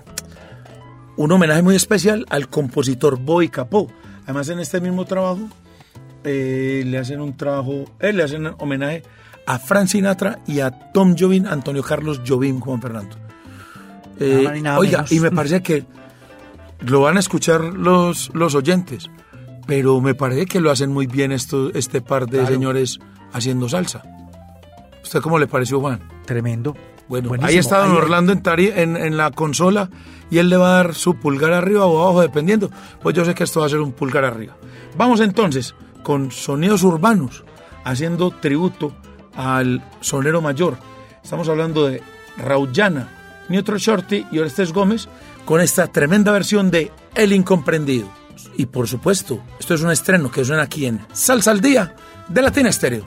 un 1.17 1.33
homenaje 1.33 1.63
muy 1.63 1.77
especial 1.77 2.27
al 2.31 2.49
compositor 2.49 3.19
Boy 3.19 3.49
Capó. 3.49 3.89
Además, 4.25 4.49
en 4.49 4.61
este 4.61 4.81
mismo 4.81 5.05
trabajo 5.05 5.41
eh, 6.25 6.83
le 6.87 6.99
hacen 6.99 7.21
un 7.21 7.37
trabajo, 7.37 7.85
eh, 8.01 8.13
le 8.13 8.23
hacen 8.23 8.51
homenaje 8.59 9.03
a 9.47 9.59
Frank 9.59 9.89
Sinatra 9.89 10.39
y 10.47 10.61
a 10.61 10.71
Tom 10.93 11.17
Jobim, 11.19 11.47
Antonio 11.47 11.83
Carlos 11.83 12.21
Jobim, 12.27 12.61
Juan 12.61 12.81
Fernando. 12.81 13.17
Eh, 14.21 14.43
Nada 14.45 14.57
nada 14.61 14.79
oiga, 14.79 14.99
menos. 14.99 15.13
y 15.13 15.21
me 15.21 15.31
parece 15.33 15.63
que 15.63 15.85
lo 16.81 17.01
van 17.01 17.17
a 17.17 17.21
escuchar 17.21 17.61
los, 17.63 18.31
los 18.35 18.55
oyentes, 18.55 19.11
pero 19.67 20.01
me 20.01 20.15
parece 20.15 20.47
que 20.47 20.61
lo 20.61 20.71
hacen 20.71 20.93
muy 20.93 21.07
bien 21.09 21.33
esto, 21.33 21.73
este 21.75 22.01
par 22.01 22.27
de 22.27 22.39
Claro. 22.39 22.47
señores 22.55 23.01
haciendo 23.33 23.69
salsa. 23.69 24.03
¿Usted 25.03 25.21
cómo 25.21 25.39
le 25.39 25.47
pareció, 25.47 25.81
Juan? 25.81 26.01
Tremendo. 26.25 26.77
Bueno, 27.09 27.29
Buenísimo. 27.29 27.49
ahí 27.51 27.59
está 27.59 27.79
don 27.79 27.91
Ahí- 27.93 27.97
Orlando 27.99 28.33
en, 28.33 28.43
tari- 28.43 28.73
en, 28.75 28.97
en 28.97 29.17
la 29.17 29.31
consola 29.33 29.91
y 30.31 30.39
él 30.39 30.49
le 30.49 30.57
va 30.57 30.69
a 30.69 30.77
dar 30.85 30.95
su 30.95 31.17
pulgar 31.17 31.53
arriba 31.53 31.85
o 31.85 32.03
abajo, 32.03 32.23
dependiendo. 32.23 32.71
Pues 33.03 33.15
yo 33.15 33.25
sé 33.25 33.35
que 33.35 33.45
esto 33.45 33.61
va 33.61 33.67
a 33.67 33.69
ser 33.69 33.81
un 33.81 33.93
pulgar 33.93 34.25
arriba. 34.25 34.57
Vamos 34.97 35.21
entonces 35.21 35.75
con 36.03 36.31
sonidos 36.31 36.83
urbanos, 36.85 37.45
haciendo 37.85 38.31
tributo 38.31 38.95
al 39.35 39.85
sonero 40.01 40.41
mayor. 40.41 40.77
Estamos 41.23 41.49
hablando 41.49 41.87
de 41.87 42.03
Raullana, 42.39 43.09
Neutro 43.49 43.77
Shorty 43.79 44.27
y 44.33 44.39
Orestes 44.39 44.73
Gómez 44.73 45.09
con 45.45 45.61
esta 45.61 45.89
tremenda 45.89 46.33
versión 46.33 46.71
de 46.71 46.91
El 47.15 47.33
Incomprendido. 47.33 48.09
Y 48.57 48.67
por 48.67 48.89
supuesto, 48.89 49.41
esto 49.59 49.75
es 49.75 49.83
un 49.83 49.91
estreno 49.91 50.31
que 50.31 50.45
suena 50.45 50.63
aquí 50.63 50.87
en 50.87 51.01
Salsa 51.13 51.51
al 51.51 51.61
Día 51.61 51.95
de 52.29 52.43
Latina 52.43 52.71
Estéreo. 52.71 53.07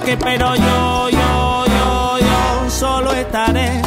Toque, 0.00 0.16
pero 0.16 0.54
yo, 0.54 1.10
yo, 1.10 1.64
yo, 1.66 2.18
yo 2.20 2.70
solo 2.70 3.12
estaré. 3.12 3.82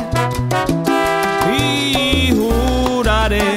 Y 1.57 2.31
juraré 2.35 3.55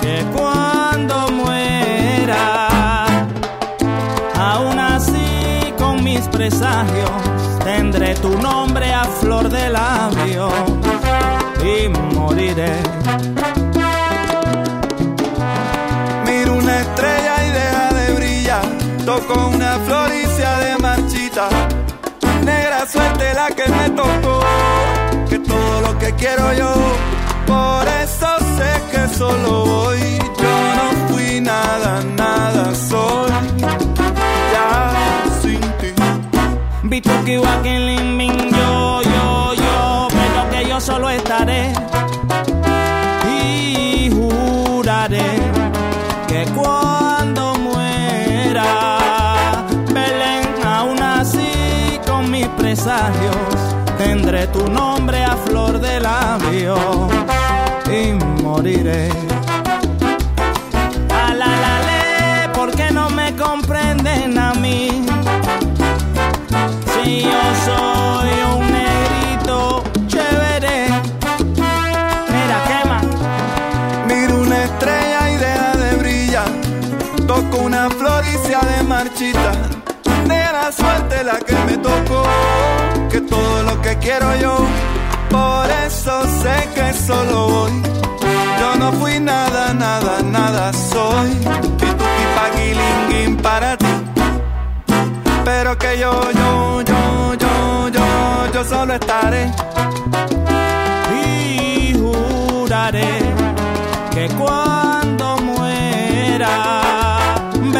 que 0.00 0.24
cuando 0.32 1.28
muera, 1.32 3.06
aún 4.38 4.78
así 4.78 5.72
con 5.76 6.04
mis 6.04 6.20
presagios, 6.28 7.10
tendré 7.64 8.14
tu 8.14 8.38
nombre 8.38 8.92
a 8.92 9.04
flor 9.04 9.48
de 9.48 9.68
labio 9.70 10.48
y 11.64 11.88
moriré. 12.14 12.76
Miro 16.26 16.54
una 16.54 16.80
estrella 16.80 17.34
y 17.44 17.50
deja 17.50 17.92
de 17.92 18.12
brillar. 18.14 18.66
Toco 19.04 19.48
una 19.48 19.78
flor 19.80 20.12
y 20.12 20.15
Suerte 22.88 23.34
la 23.34 23.48
que 23.48 23.68
me 23.68 23.90
tocó. 23.90 24.40
Que 25.28 25.38
todo 25.40 25.80
lo 25.80 25.98
que 25.98 26.12
quiero 26.14 26.52
yo. 26.52 26.72
Por 27.46 27.88
eso 28.02 28.28
sé 28.56 28.72
que 28.92 29.14
solo 29.14 29.66
voy. 29.66 30.18
Yo 30.42 30.54
no 30.78 31.08
fui 31.08 31.40
nada, 31.40 32.02
nada 32.16 32.74
soy. 32.74 33.30
Ya 34.52 34.92
sin 35.42 35.60
ti. 35.80 35.94
Lin 37.64 38.16
Min, 38.16 38.50
yo, 38.50 39.02
yo, 39.02 39.54
yo, 39.54 40.08
pero 40.10 40.50
que 40.50 40.68
yo 40.68 40.80
solo 40.80 41.10
estaré 41.10 41.72
tendré 53.98 54.46
tu 54.48 54.64
nombre 54.70 55.24
a 55.24 55.36
flor 55.36 55.80
de 55.80 55.98
labio 55.98 56.76
y 57.90 58.12
moriré. 58.42 59.08
A 61.10 61.34
la 61.34 61.46
la 61.64 61.80
le, 61.88 62.48
¿por 62.50 62.70
qué 62.70 62.92
no 62.92 63.10
me 63.10 63.34
comprenden 63.34 64.38
a 64.38 64.54
mí? 64.54 65.04
Si 66.92 67.22
yo 67.22 67.42
soy 67.64 68.30
un 68.54 68.72
negrito 68.72 69.82
chévere, 70.06 70.86
mira 72.32 72.58
quema. 72.68 73.00
Miro 74.06 74.42
una 74.42 74.62
estrella 74.62 75.30
y 75.32 75.36
deja 75.36 75.76
de 75.76 75.96
brillar. 75.96 76.50
Toco 77.26 77.64
una 77.64 77.90
flor 77.90 78.22
y 78.24 78.46
se 78.46 78.54
ha 78.54 78.60
de 78.60 78.82
marchita. 78.84 79.75
Negra 80.66 80.72
suerte 80.72 81.22
la 81.22 81.38
que 81.38 81.54
me 81.66 81.76
tocó. 81.78 82.24
Que 83.08 83.20
todo 83.20 83.62
lo 83.62 83.80
que 83.82 83.96
quiero 83.98 84.34
yo. 84.36 84.56
Por 85.30 85.70
eso 85.86 86.22
sé 86.42 86.68
que 86.74 86.92
solo 86.92 87.48
voy. 87.48 87.82
Yo 88.58 88.76
no 88.76 88.92
fui 88.94 89.20
nada, 89.20 89.72
nada, 89.74 90.22
nada 90.22 90.72
soy. 90.72 91.30
Pituki 91.78 92.24
paguilinguín 92.36 93.36
para 93.36 93.76
ti. 93.76 93.86
Pero 95.44 95.78
que 95.78 95.98
yo, 95.98 96.32
yo, 96.32 96.82
yo, 96.82 97.34
yo, 97.34 97.88
yo, 97.88 98.52
yo 98.52 98.64
solo 98.64 98.94
estaré. 98.94 99.52
y 101.24 101.94
juraré 101.94 103.20
que 104.10 104.28
cuando 104.30 105.36
muera, 105.38 107.20
aún 107.52 107.72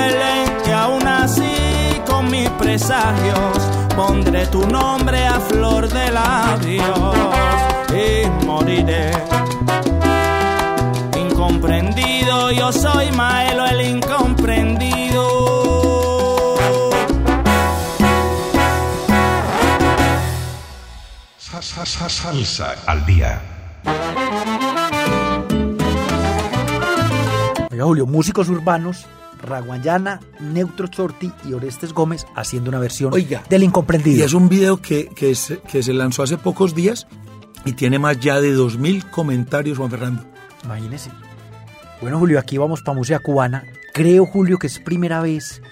presagios 2.59 3.59
pondré 3.97 4.47
tu 4.47 4.67
nombre 4.67 5.27
a 5.27 5.41
flor 5.41 5.89
de 5.89 6.11
labios 6.11 7.17
y 7.91 8.45
moriré. 8.47 9.11
Incomprendido, 11.19 12.51
yo 12.53 12.73
soy 12.73 13.11
Maelo 13.13 13.67
el 13.67 13.81
incomprendido. 13.83 15.27
Sa- 21.39 21.63
sa- 21.63 21.87
sa- 21.87 22.09
Salsa 22.09 22.75
al 22.87 23.05
día. 23.07 23.41
Oiga, 27.71 27.85
Julio, 27.85 28.07
músicos 28.07 28.49
urbanos, 28.49 29.07
Raguayana, 29.47 30.21
Neutro 30.41 30.87
Shorty 30.89 31.33
y 31.45 31.53
Orestes 31.53 31.93
Gómez 31.93 32.27
haciendo 32.35 32.71
una 32.71 32.79
versión 32.79 33.13
Oiga, 33.15 33.43
del 33.49 33.63
Y 33.63 33.67
incomprendido. 33.67 34.25
es 34.25 34.35
un 34.35 34.49
video 34.49 34.81
que, 34.83 35.07
que, 35.09 35.35
se, 35.35 35.59
que 35.61 35.83
se 35.83 35.93
lanzó 35.93 36.23
hace 36.23 36.37
pocos 36.37 36.75
días 36.75 37.07
y 37.65 37.73
tiene 37.73 37.99
más 37.99 38.21
ya 38.21 38.41
de 38.41 38.57
2.000 38.57 39.11
comentarios, 39.11 39.79
Juan 39.79 39.91
Fernando. 39.91 40.25
Imagínese. 40.65 41.11
Bueno, 42.01 42.19
Julio, 42.19 42.39
aquí 42.39 42.59
vamos 42.59 42.83
para 42.83 42.97
música 42.97 43.19
cubana. 43.19 43.65
Creo, 43.95 44.27
Julio, 44.27 44.59
que 44.59 44.67
es 44.67 44.79
primera 44.79 45.21
vez 45.21 45.63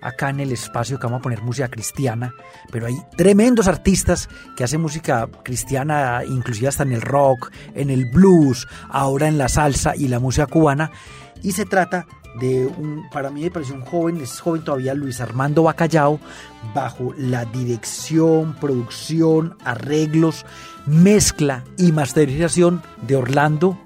acá 0.00 0.30
en 0.30 0.40
el 0.40 0.52
espacio 0.52 0.98
que 0.98 1.06
vamos 1.06 1.20
a 1.20 1.22
poner 1.22 1.42
música 1.42 1.68
cristiana, 1.68 2.32
pero 2.70 2.86
hay 2.86 2.96
tremendos 3.16 3.66
artistas 3.66 4.28
que 4.56 4.64
hacen 4.64 4.80
música 4.80 5.28
cristiana, 5.42 6.22
inclusive 6.26 6.68
hasta 6.68 6.84
en 6.84 6.92
el 6.92 7.02
rock, 7.02 7.50
en 7.74 7.90
el 7.90 8.06
blues, 8.06 8.66
ahora 8.88 9.28
en 9.28 9.36
la 9.36 9.48
salsa 9.48 9.96
y 9.96 10.08
la 10.08 10.20
música 10.20 10.46
cubana. 10.46 10.90
Y 11.42 11.52
se 11.52 11.66
trata 11.66 12.06
de 12.40 12.66
un, 12.66 13.08
para 13.10 13.30
mí 13.30 13.42
me 13.42 13.50
pareció 13.50 13.74
un 13.74 13.82
joven, 13.82 14.20
es 14.20 14.40
joven 14.40 14.62
todavía, 14.62 14.94
Luis 14.94 15.20
Armando 15.20 15.62
Bacallao, 15.62 16.20
bajo 16.74 17.14
la 17.16 17.44
dirección, 17.46 18.54
producción, 18.60 19.56
arreglos, 19.64 20.44
mezcla 20.86 21.64
y 21.78 21.92
masterización 21.92 22.82
de 23.02 23.16
Orlando 23.16 23.78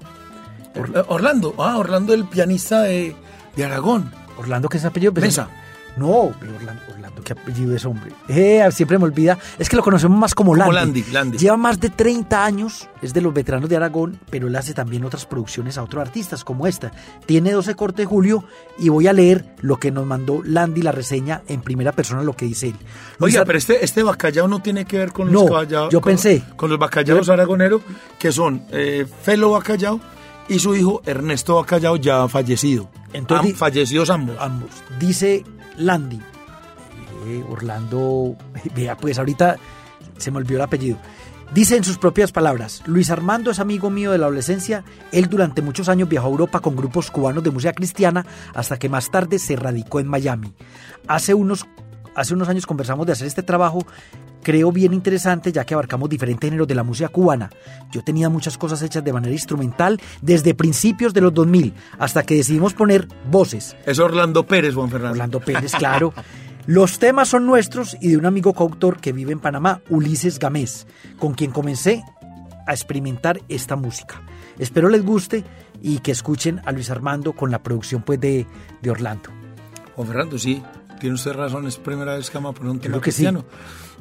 Eh, 0.73 1.03
Orlando, 1.07 1.53
ah, 1.57 1.77
Orlando 1.77 2.13
el 2.13 2.25
pianista 2.25 2.81
de, 2.83 3.15
de 3.55 3.65
Aragón. 3.65 4.11
Orlando, 4.37 4.69
¿qué 4.69 4.77
es 4.77 4.85
apellido? 4.85 5.13
Pues, 5.13 5.25
Mesa. 5.25 5.49
No, 5.97 6.31
pero 6.39 6.55
Orlando, 6.55 6.81
Orlando, 6.93 7.21
¿qué 7.23 7.33
apellido 7.33 7.75
es 7.75 7.85
hombre? 7.85 8.11
Eh, 8.29 8.65
siempre 8.71 8.97
me 8.97 9.03
olvida. 9.05 9.37
Es 9.59 9.67
que 9.67 9.75
lo 9.75 9.83
conocemos 9.83 10.17
más 10.17 10.33
como 10.33 10.51
Como 10.51 10.71
Landy. 10.71 11.01
Landy, 11.01 11.11
Landy. 11.11 11.37
Lleva 11.37 11.57
más 11.57 11.79
de 11.79 11.89
30 11.89 12.45
años, 12.45 12.87
es 13.01 13.13
de 13.13 13.19
los 13.21 13.33
veteranos 13.33 13.69
de 13.69 13.75
Aragón, 13.75 14.17
pero 14.29 14.47
él 14.47 14.55
hace 14.55 14.73
también 14.73 15.03
otras 15.03 15.25
producciones 15.25 15.77
a 15.77 15.83
otros 15.83 16.01
artistas 16.01 16.43
como 16.45 16.65
esta. 16.65 16.91
Tiene 17.25 17.51
12 17.51 17.75
cortes 17.75 18.07
Julio 18.07 18.43
y 18.79 18.89
voy 18.89 19.07
a 19.07 19.13
leer 19.13 19.53
lo 19.61 19.77
que 19.77 19.91
nos 19.91 20.05
mandó 20.05 20.41
Landy, 20.45 20.81
la 20.81 20.91
reseña 20.93 21.41
en 21.47 21.61
primera 21.61 21.91
persona, 21.91 22.23
lo 22.23 22.33
que 22.37 22.45
dice 22.45 22.67
él. 22.69 22.75
Luis 23.19 23.33
Oiga, 23.35 23.45
pero 23.45 23.57
este, 23.57 23.83
este 23.83 24.01
bacallao 24.03 24.47
no 24.47 24.61
tiene 24.61 24.85
que 24.85 24.97
ver 24.97 25.11
con 25.11 25.27
No, 25.31 25.41
los 25.41 25.49
caballaos. 25.49 25.91
yo 25.91 25.99
con- 26.01 26.11
pensé. 26.11 26.41
Con 26.55 26.69
los 26.69 26.79
bacallaos 26.79 27.27
aragoneros, 27.29 27.81
que 28.17 28.31
son 28.31 28.63
eh, 28.71 29.05
Felo 29.23 29.51
Bacallao 29.51 29.99
y 30.47 30.57
su 30.59 30.73
hijo 30.75 31.01
Ernesto 31.05 31.55
Bacallao, 31.55 31.97
ya 31.97 32.27
fallecido. 32.27 32.89
Entonces 33.13 33.51
Am- 33.51 33.57
fallecidos 33.57 34.09
ambos. 34.09 34.37
ambos. 34.39 34.69
Dice 34.99 35.43
Landy, 35.77 36.21
eh, 37.25 37.43
Orlando, 37.49 38.35
vea, 38.75 38.97
pues 38.97 39.17
ahorita 39.17 39.57
se 40.17 40.31
me 40.31 40.37
olvidó 40.37 40.57
el 40.57 40.63
apellido. 40.63 40.97
Dice 41.53 41.75
en 41.75 41.83
sus 41.83 41.97
propias 41.97 42.31
palabras, 42.31 42.81
Luis 42.85 43.09
Armando 43.09 43.51
es 43.51 43.59
amigo 43.59 43.89
mío 43.89 44.13
de 44.13 44.17
la 44.17 44.27
adolescencia, 44.27 44.85
él 45.11 45.27
durante 45.27 45.61
muchos 45.61 45.89
años 45.89 46.07
viajó 46.07 46.27
a 46.27 46.31
Europa 46.31 46.61
con 46.61 46.77
grupos 46.77 47.11
cubanos 47.11 47.43
de 47.43 47.51
música 47.51 47.73
cristiana 47.73 48.25
hasta 48.53 48.79
que 48.79 48.87
más 48.87 49.11
tarde 49.11 49.37
se 49.37 49.57
radicó 49.57 49.99
en 49.99 50.07
Miami. 50.07 50.53
Hace 51.09 51.33
unos, 51.33 51.67
hace 52.15 52.33
unos 52.33 52.47
años 52.47 52.65
conversamos 52.65 53.05
de 53.05 53.11
hacer 53.11 53.27
este 53.27 53.43
trabajo, 53.43 53.85
creo 54.41 54.71
bien 54.71 54.93
interesante 54.93 55.51
ya 55.51 55.65
que 55.65 55.73
abarcamos 55.73 56.09
diferentes 56.09 56.47
géneros 56.47 56.67
de 56.67 56.75
la 56.75 56.83
música 56.83 57.09
cubana. 57.09 57.49
Yo 57.91 58.03
tenía 58.03 58.29
muchas 58.29 58.57
cosas 58.57 58.81
hechas 58.81 59.03
de 59.03 59.13
manera 59.13 59.33
instrumental 59.33 59.99
desde 60.21 60.53
principios 60.53 61.13
de 61.13 61.21
los 61.21 61.33
2000 61.33 61.73
hasta 61.99 62.23
que 62.23 62.35
decidimos 62.35 62.73
poner 62.73 63.07
voces. 63.29 63.75
Es 63.85 63.99
Orlando 63.99 64.45
Pérez, 64.45 64.75
Juan 64.75 64.89
Fernando. 64.89 65.13
Orlando 65.13 65.39
Pérez, 65.45 65.73
claro. 65.73 66.13
Los 66.67 66.99
temas 66.99 67.27
son 67.27 67.45
nuestros 67.45 67.97
y 67.99 68.09
de 68.09 68.17
un 68.17 68.25
amigo 68.25 68.53
coautor 68.53 68.99
que 68.99 69.13
vive 69.13 69.31
en 69.31 69.39
Panamá, 69.39 69.81
Ulises 69.89 70.37
Gamés, 70.37 70.85
con 71.17 71.33
quien 71.33 71.51
comencé 71.51 72.03
a 72.67 72.71
experimentar 72.71 73.41
esta 73.49 73.75
música. 73.75 74.21
Espero 74.59 74.89
les 74.89 75.03
guste 75.03 75.43
y 75.81 75.99
que 75.99 76.11
escuchen 76.11 76.61
a 76.65 76.71
Luis 76.71 76.91
Armando 76.91 77.33
con 77.33 77.49
la 77.49 77.63
producción 77.63 78.03
pues 78.03 78.19
de, 78.19 78.45
de 78.81 78.91
Orlando. 78.91 79.31
Juan 79.95 80.07
Fernando, 80.07 80.37
sí, 80.37 80.61
tiene 80.99 81.15
usted 81.15 81.33
razón, 81.33 81.67
es 81.67 81.77
primera 81.77 82.15
vez 82.15 82.29
que 82.29 82.37
vamos 82.37 82.51
a 82.51 82.57
poner 82.57 82.71
un 82.71 82.79
tema 82.79 82.91
Creo 82.93 83.01
que 83.01 83.11
sí. 83.11 83.27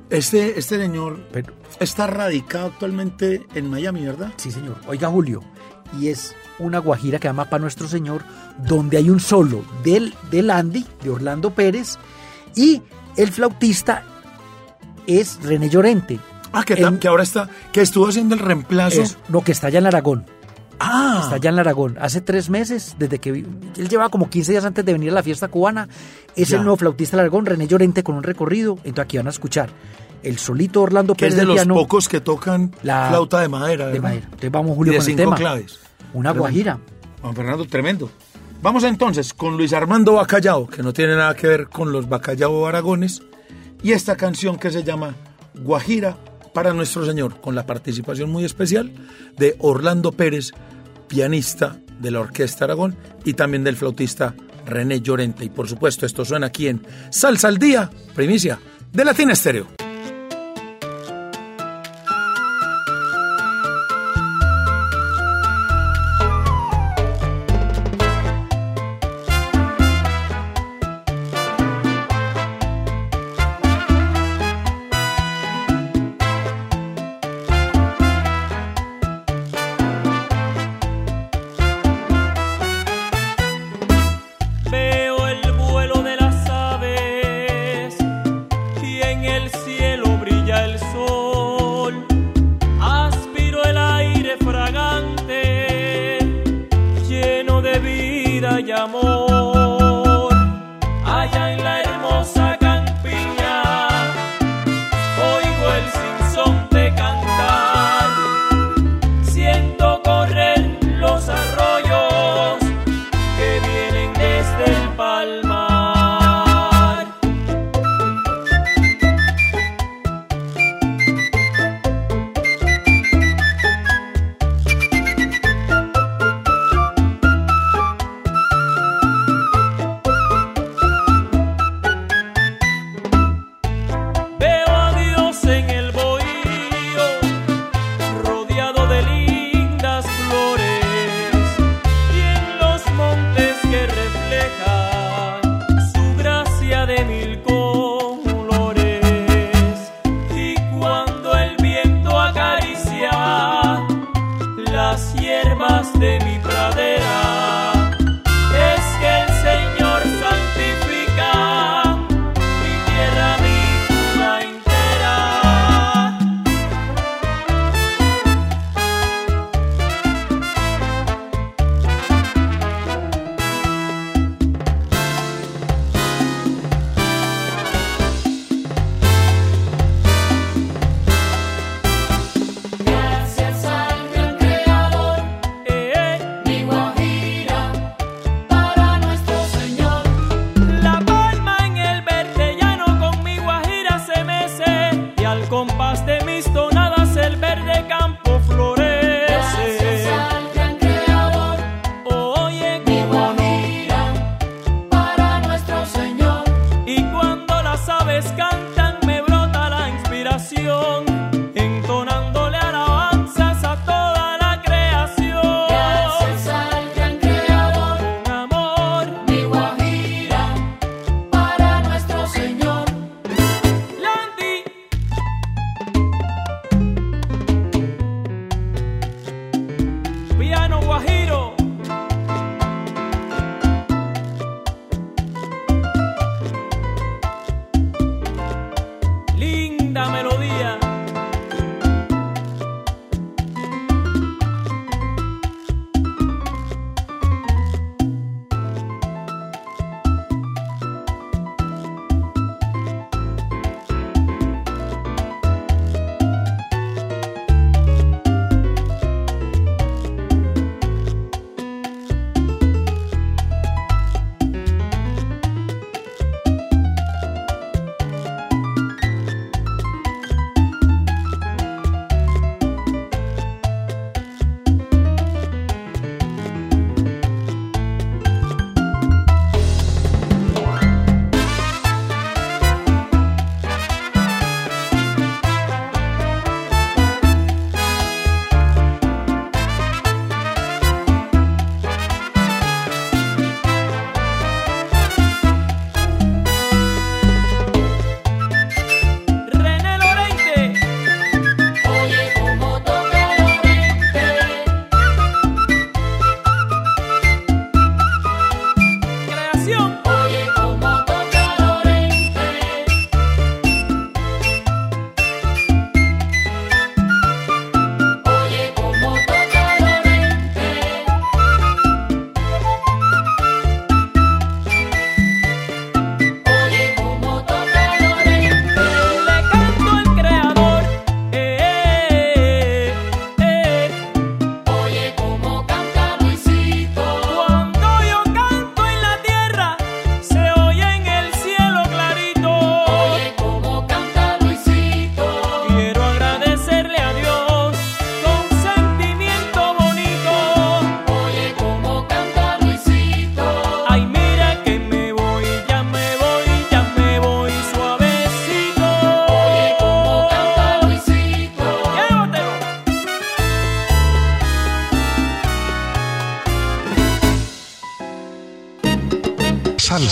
Este, 0.08 0.58
este 0.58 0.78
señor 0.78 1.20
Pero- 1.32 1.52
está 1.78 2.06
radicado 2.06 2.66
actualmente 2.66 3.46
en 3.54 3.68
Miami, 3.70 4.04
¿verdad? 4.06 4.32
Sí, 4.36 4.50
señor. 4.50 4.76
Oiga, 4.88 5.08
Julio, 5.08 5.40
y 6.00 6.08
es 6.08 6.34
una 6.58 6.78
guajira 6.78 7.18
que 7.18 7.28
llama 7.28 7.44
para 7.46 7.60
Nuestro 7.62 7.86
Señor, 7.88 8.22
donde 8.66 8.96
hay 8.96 9.08
un 9.10 9.20
solo 9.20 9.64
del, 9.84 10.14
del 10.30 10.50
Andy, 10.50 10.84
de 11.02 11.10
Orlando 11.10 11.50
Pérez, 11.54 11.96
y 12.54 12.82
el 13.16 13.30
flautista 13.30 14.02
es 15.06 15.38
René 15.42 15.68
Llorente. 15.68 16.18
Ah, 16.52 16.64
que, 16.64 16.74
En- 16.74 16.98
que 16.98 17.08
ahora 17.08 17.22
está, 17.22 17.48
que 17.72 17.80
estuvo 17.80 18.08
haciendo 18.08 18.34
el 18.34 18.40
reemplazo. 18.40 19.02
Es, 19.02 19.16
no, 19.28 19.42
que 19.42 19.52
está 19.52 19.68
allá 19.68 19.78
en 19.78 19.86
Aragón. 19.86 20.26
Ah, 20.80 21.20
Está 21.22 21.36
allá 21.36 21.50
en 21.50 21.58
Aragón. 21.58 21.96
Hace 22.00 22.20
tres 22.22 22.48
meses, 22.50 22.96
desde 22.98 23.18
que 23.18 23.28
él 23.30 23.88
llevaba 23.88 24.08
como 24.08 24.30
15 24.30 24.52
días 24.52 24.64
antes 24.64 24.84
de 24.84 24.92
venir 24.92 25.10
a 25.10 25.14
la 25.14 25.22
fiesta 25.22 25.48
cubana, 25.48 25.88
es 26.34 26.48
Ya. 26.48 26.56
el 26.56 26.62
nuevo 26.62 26.76
flautista 26.78 27.16
de 27.16 27.22
Aragón, 27.22 27.44
René 27.46 27.66
Llorente, 27.66 28.02
con 28.02 28.14
un 28.14 28.22
recorrido. 28.22 28.74
Entonces 28.84 28.98
aquí 29.04 29.16
van 29.18 29.26
a 29.26 29.30
escuchar 29.30 29.68
el 30.22 30.38
solito 30.38 30.80
Orlando 30.82 31.14
que 31.14 31.26
es 31.26 31.34
Pérez 31.34 31.46
de 31.48 31.54
del 31.54 31.68
los 31.68 31.76
pocos 31.78 32.08
que 32.08 32.20
tocan 32.20 32.72
La- 32.82 33.08
flauta 33.08 33.40
de 33.40 33.48
madera. 33.48 33.86
de. 33.88 33.96
Entonces 33.96 34.50
vamos, 34.50 34.74
Julio, 34.76 34.92
de 34.94 34.98
con 34.98 35.06
el 35.06 35.06
cinco 35.16 35.22
tema. 35.22 35.36
claves. 35.36 35.78
Una 36.14 36.30
Tremendo. 36.30 36.40
guajira. 36.40 36.78
Juan 37.20 37.34
Fernando, 37.36 37.64
tremendo. 37.66 38.10
Vamos 38.62 38.84
entonces 38.84 39.32
con 39.34 39.56
Luis 39.56 39.72
Armando 39.72 40.14
Bacallao, 40.14 40.66
que 40.66 40.82
no 40.82 40.92
tiene 40.92 41.14
nada 41.16 41.34
que 41.34 41.46
ver 41.46 41.68
con 41.68 41.92
los 41.92 42.08
Bacallao 42.08 42.66
Aragones, 42.66 43.22
y 43.82 43.92
esta 43.92 44.16
canción 44.16 44.56
que 44.58 44.70
se 44.70 44.82
llama 44.84 45.14
Guajira 45.54 46.16
para 46.52 46.72
nuestro 46.72 47.04
Señor, 47.04 47.40
con 47.40 47.54
la 47.54 47.66
participación 47.66 48.30
muy 48.30 48.44
especial 48.44 48.92
de 49.36 49.56
Orlando 49.58 50.12
Pérez, 50.12 50.52
pianista 51.08 51.78
de 52.00 52.10
la 52.10 52.20
Orquesta 52.20 52.64
Aragón, 52.64 52.96
y 53.24 53.34
también 53.34 53.64
del 53.64 53.76
flautista 53.76 54.34
René 54.66 55.00
Llorente. 55.00 55.44
Y 55.44 55.50
por 55.50 55.68
supuesto, 55.68 56.06
esto 56.06 56.24
suena 56.24 56.46
aquí 56.46 56.68
en 56.68 56.86
Salsa 57.10 57.48
al 57.48 57.58
Día, 57.58 57.90
primicia 58.14 58.58
de 58.92 59.04
Latina 59.04 59.32
Estéreo. 59.32 59.89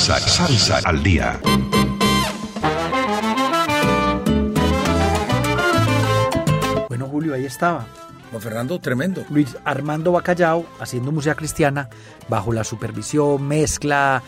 Salsa, 0.08 0.46
salsa 0.46 0.80
al 0.88 1.02
día. 1.02 1.38
Bueno, 6.88 7.08
Julio, 7.08 7.34
ahí 7.34 7.44
estaba. 7.44 7.86
Juan 8.30 8.40
Fernando, 8.40 8.80
tremendo. 8.80 9.26
Luis 9.28 9.54
Armando 9.66 10.10
Bacallao 10.12 10.64
haciendo 10.80 11.12
música 11.12 11.34
cristiana 11.34 11.90
bajo 12.26 12.54
la 12.54 12.64
supervisión, 12.64 13.46
mezcla, 13.46 14.22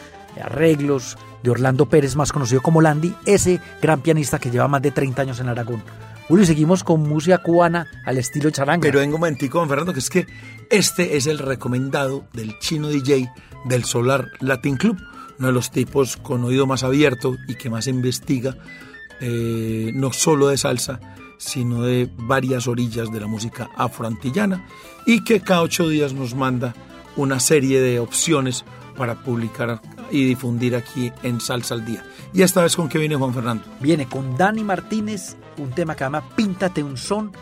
arreglos 0.45 1.17
de 1.43 1.51
Orlando 1.51 1.89
Pérez, 1.89 2.15
más 2.15 2.31
conocido 2.31 2.61
como 2.61 2.83
Landy, 2.83 3.15
ese 3.25 3.59
gran 3.81 4.03
pianista 4.03 4.39
que 4.39 4.51
lleva 4.51 4.69
más 4.69 4.83
de 4.83 4.91
30 4.91 5.23
años 5.23 5.41
en 5.41 5.49
Aragón. 5.49 5.83
Julio, 6.29 6.45
seguimos 6.45 6.85
con 6.85 7.09
música 7.09 7.39
cubana 7.39 7.87
al 8.05 8.19
estilo 8.19 8.51
charanga. 8.51 8.83
Pero 8.83 9.01
en 9.01 9.09
un 9.09 9.15
momentico, 9.15 9.57
Juan 9.57 9.71
Fernando, 9.71 9.95
que 9.95 10.01
es 10.01 10.11
que 10.11 10.27
este 10.69 11.17
es 11.17 11.27
el 11.27 11.39
recomendado 11.39 12.27
del 12.35 12.59
chino 12.59 12.89
DJ 12.89 13.33
del 13.65 13.85
Solar 13.85 14.29
Latin 14.41 14.77
Club, 14.77 14.99
uno 15.41 15.49
de 15.49 15.55
los 15.55 15.71
tipos 15.71 16.19
con 16.19 16.45
oído 16.45 16.67
más 16.67 16.85
abierto 16.85 17.37
y 17.49 17.55
que 17.55 17.71
más 17.71 17.87
investiga, 17.87 18.57
eh, 19.21 19.91
no 19.95 20.13
solo 20.13 20.49
de 20.49 20.59
salsa, 20.59 21.01
sino 21.39 21.83
de 21.83 22.11
varias 22.15 22.69
orillas 22.69 23.11
de 23.11 23.21
la 23.21 23.27
música 23.27 23.71
afroantillana 23.75 24.67
y 25.07 25.25
que 25.25 25.41
cada 25.41 25.63
ocho 25.63 25.89
días 25.89 26.13
nos 26.13 26.35
manda 26.35 26.75
una 27.17 27.41
serie 27.41 27.81
de 27.81 27.99
opciones 27.99 28.67
para 28.99 29.15
publicar 29.25 29.81
y 30.11 30.27
difundir 30.27 30.77
aquí 30.77 31.11
en 31.23 31.41
Salsa 31.41 31.75
al 31.75 31.87
Día. 31.87 32.05
Y 32.35 32.43
esta 32.43 32.63
vez 32.63 32.77
con 32.77 32.91
qué 32.91 32.99
viene 32.99 33.17
Juan 33.17 33.33
Fernando. 33.33 33.65
Viene 33.81 34.07
con 34.07 34.37
Dani 34.37 34.63
Martínez, 34.63 35.37
un 35.57 35.71
tema 35.71 35.95
que 35.95 36.01
se 36.01 36.05
llama 36.05 36.23
Píntate 36.37 36.83
un 36.83 36.99
son, 36.99 37.33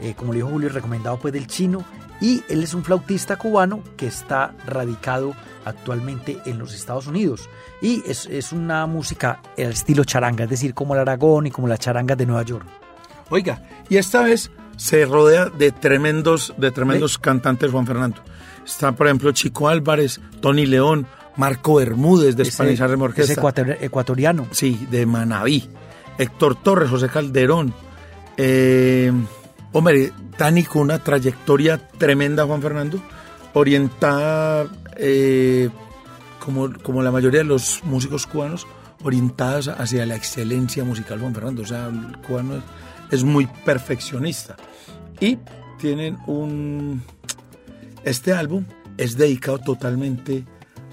eh, 0.00 0.14
como 0.16 0.32
le 0.32 0.38
dijo 0.38 0.50
Julio, 0.50 0.68
recomendado 0.68 1.18
pues 1.18 1.34
del 1.34 1.48
chino, 1.48 1.84
y 2.20 2.42
él 2.48 2.62
es 2.62 2.74
un 2.74 2.84
flautista 2.84 3.36
cubano 3.36 3.82
que 3.96 4.06
está 4.06 4.52
radicado 4.66 5.34
actualmente 5.64 6.38
en 6.46 6.58
los 6.58 6.74
Estados 6.74 7.06
Unidos. 7.06 7.48
Y 7.82 8.02
es, 8.06 8.26
es 8.26 8.52
una 8.52 8.86
música 8.86 9.40
al 9.56 9.64
estilo 9.72 10.04
charanga, 10.04 10.44
es 10.44 10.50
decir, 10.50 10.74
como 10.74 10.94
el 10.94 11.00
Aragón 11.00 11.46
y 11.46 11.50
como 11.50 11.68
las 11.68 11.78
charangas 11.78 12.18
de 12.18 12.26
Nueva 12.26 12.42
York. 12.42 12.66
Oiga, 13.30 13.62
y 13.88 13.96
esta 13.96 14.22
vez 14.22 14.50
se 14.76 15.04
rodea 15.06 15.46
de 15.46 15.70
tremendos, 15.72 16.52
de 16.56 16.70
tremendos 16.70 17.18
cantantes 17.18 17.70
Juan 17.70 17.86
Fernando. 17.86 18.22
Está, 18.66 18.92
por 18.92 19.06
ejemplo, 19.06 19.32
Chico 19.32 19.68
Álvarez, 19.68 20.20
Tony 20.40 20.66
León, 20.66 21.06
Marco 21.36 21.76
Bermúdez 21.76 22.36
de 22.36 22.44
Spanish 22.44 22.80
ecuator- 22.80 23.78
ecuatoriano. 23.80 24.46
Sí, 24.50 24.86
de 24.90 25.06
Manaví. 25.06 25.68
Héctor 26.18 26.56
Torres, 26.62 26.90
José 26.90 27.08
Calderón. 27.08 27.72
Eh, 28.36 29.10
hombre, 29.72 30.12
Una 30.74 30.98
trayectoria 30.98 31.76
tremenda, 31.76 32.46
Juan 32.46 32.62
Fernando, 32.62 32.98
orientada, 33.52 34.66
eh, 34.96 35.68
como, 36.42 36.72
como 36.82 37.02
la 37.02 37.10
mayoría 37.10 37.40
de 37.40 37.44
los 37.44 37.84
músicos 37.84 38.26
cubanos, 38.26 38.66
orientadas 39.04 39.68
hacia 39.68 40.06
la 40.06 40.16
excelencia 40.16 40.82
musical, 40.82 41.20
Juan 41.20 41.34
Fernando. 41.34 41.60
O 41.60 41.66
sea, 41.66 41.88
el 41.88 42.16
cubano 42.26 42.54
es, 42.56 42.62
es 43.10 43.22
muy 43.22 43.46
perfeccionista. 43.66 44.56
Y 45.20 45.38
tienen 45.78 46.16
un... 46.26 47.02
Este 48.04 48.32
álbum 48.32 48.64
es 48.96 49.18
dedicado 49.18 49.58
totalmente 49.58 50.46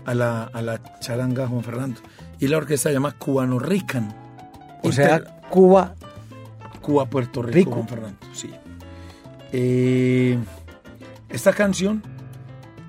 a 0.03 0.13
la, 0.13 0.43
a 0.43 0.61
la 0.61 0.99
charanga 0.99 1.47
Juan 1.47 1.63
Fernando. 1.63 2.01
Y 2.37 2.49
la 2.49 2.57
orquesta 2.57 2.89
se 2.89 2.93
llama 2.93 3.13
Cubano 3.13 3.59
Rican. 3.59 4.13
O 4.83 4.91
sea, 4.91 5.21
Cuba, 5.49 5.95
Cuba, 6.81 7.05
Puerto 7.05 7.41
Rico, 7.41 7.57
Rico. 7.57 7.71
Juan 7.71 7.87
Fernando, 7.87 8.19
sí. 8.33 8.51
Eh, 9.51 10.37
esta 11.29 11.53
canción 11.53 12.03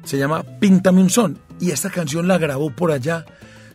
se 0.04 0.18
llama 0.18 0.42
Píntame 0.60 1.00
un 1.00 1.10
son 1.10 1.38
y 1.60 1.70
esta 1.70 1.90
canción 1.90 2.28
la 2.28 2.38
grabó 2.38 2.70
por 2.70 2.92
allá, 2.92 3.24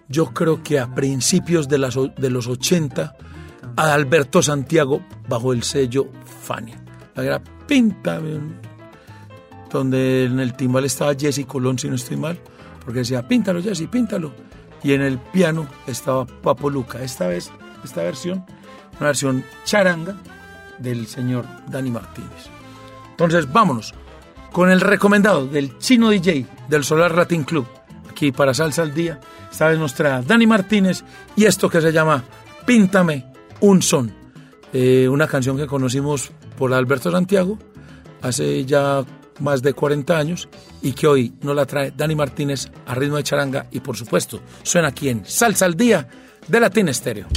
yo 0.08 0.34
creo 0.34 0.64
que 0.64 0.80
a 0.80 0.94
principios 0.94 1.68
de, 1.68 1.78
de 2.18 2.30
los 2.30 2.48
80, 2.48 3.16
a 3.76 3.94
Alberto 3.94 4.42
Santiago 4.42 5.02
bajo 5.28 5.54
el 5.54 5.64
sello 5.64 6.10
Fania. 6.42 6.82
La 7.16 7.24
graba 7.24 7.44
Píntame 7.68 8.36
un 8.36 8.74
donde 9.74 10.26
en 10.26 10.40
el 10.40 10.54
timbal 10.54 10.86
estaba 10.86 11.16
Jesse 11.16 11.46
Colón, 11.46 11.80
si 11.80 11.90
no 11.90 11.96
estoy 11.96 12.16
mal, 12.16 12.40
porque 12.86 13.00
decía, 13.00 13.28
píntalo 13.28 13.62
Jesse, 13.62 13.88
píntalo. 13.90 14.32
Y 14.84 14.94
en 14.94 15.02
el 15.02 15.18
piano 15.18 15.68
estaba 15.88 16.26
Papo 16.26 16.70
Luca. 16.70 17.02
Esta 17.02 17.28
vez, 17.28 17.50
esta 17.84 18.04
versión, 18.04 18.46
una 19.00 19.08
versión 19.08 19.44
charanga 19.66 20.16
del 20.78 21.08
señor 21.08 21.46
Dani 21.68 21.90
Martínez. 21.90 22.53
Entonces, 23.14 23.52
vámonos 23.52 23.94
con 24.52 24.72
el 24.72 24.82
recomendado 24.82 25.48
del 25.48 25.78
chino 25.78 26.10
DJ 26.10 26.46
del 26.68 26.84
Solar 26.84 27.16
Latin 27.16 27.44
Club, 27.44 27.68
aquí 28.10 28.32
para 28.32 28.54
Salsa 28.54 28.82
al 28.82 28.94
Día. 28.94 29.20
Esta 29.52 29.68
vez 29.68 29.78
nos 29.78 29.94
trae 29.94 30.24
Dani 30.24 30.48
Martínez 30.48 31.04
y 31.36 31.46
esto 31.46 31.70
que 31.70 31.80
se 31.80 31.92
llama 31.92 32.24
Píntame 32.66 33.26
un 33.60 33.82
son. 33.82 34.14
Eh, 34.72 35.08
una 35.08 35.28
canción 35.28 35.58
que 35.58 35.68
conocimos 35.68 36.32
por 36.58 36.74
Alberto 36.74 37.12
Santiago 37.12 37.60
hace 38.22 38.66
ya 38.66 39.04
más 39.40 39.62
de 39.62 39.74
40 39.74 40.18
años 40.18 40.50
y 40.82 40.94
que 40.94 41.08
hoy 41.08 41.34
nos 41.42 41.56
la 41.56 41.66
trae 41.66 41.92
Dani 41.96 42.16
Martínez 42.16 42.72
a 42.86 42.96
ritmo 42.96 43.18
de 43.18 43.24
charanga 43.24 43.68
y 43.72 43.80
por 43.80 43.98
supuesto 43.98 44.40
suena 44.64 44.90
aquí 44.90 45.10
en 45.10 45.26
Salsa 45.26 45.66
al 45.66 45.76
Día 45.76 46.08
de 46.48 46.60
Latin 46.60 46.90
Estéreo. 46.90 47.28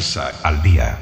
Salsa 0.00 0.32
al 0.42 0.62
día. 0.62 0.98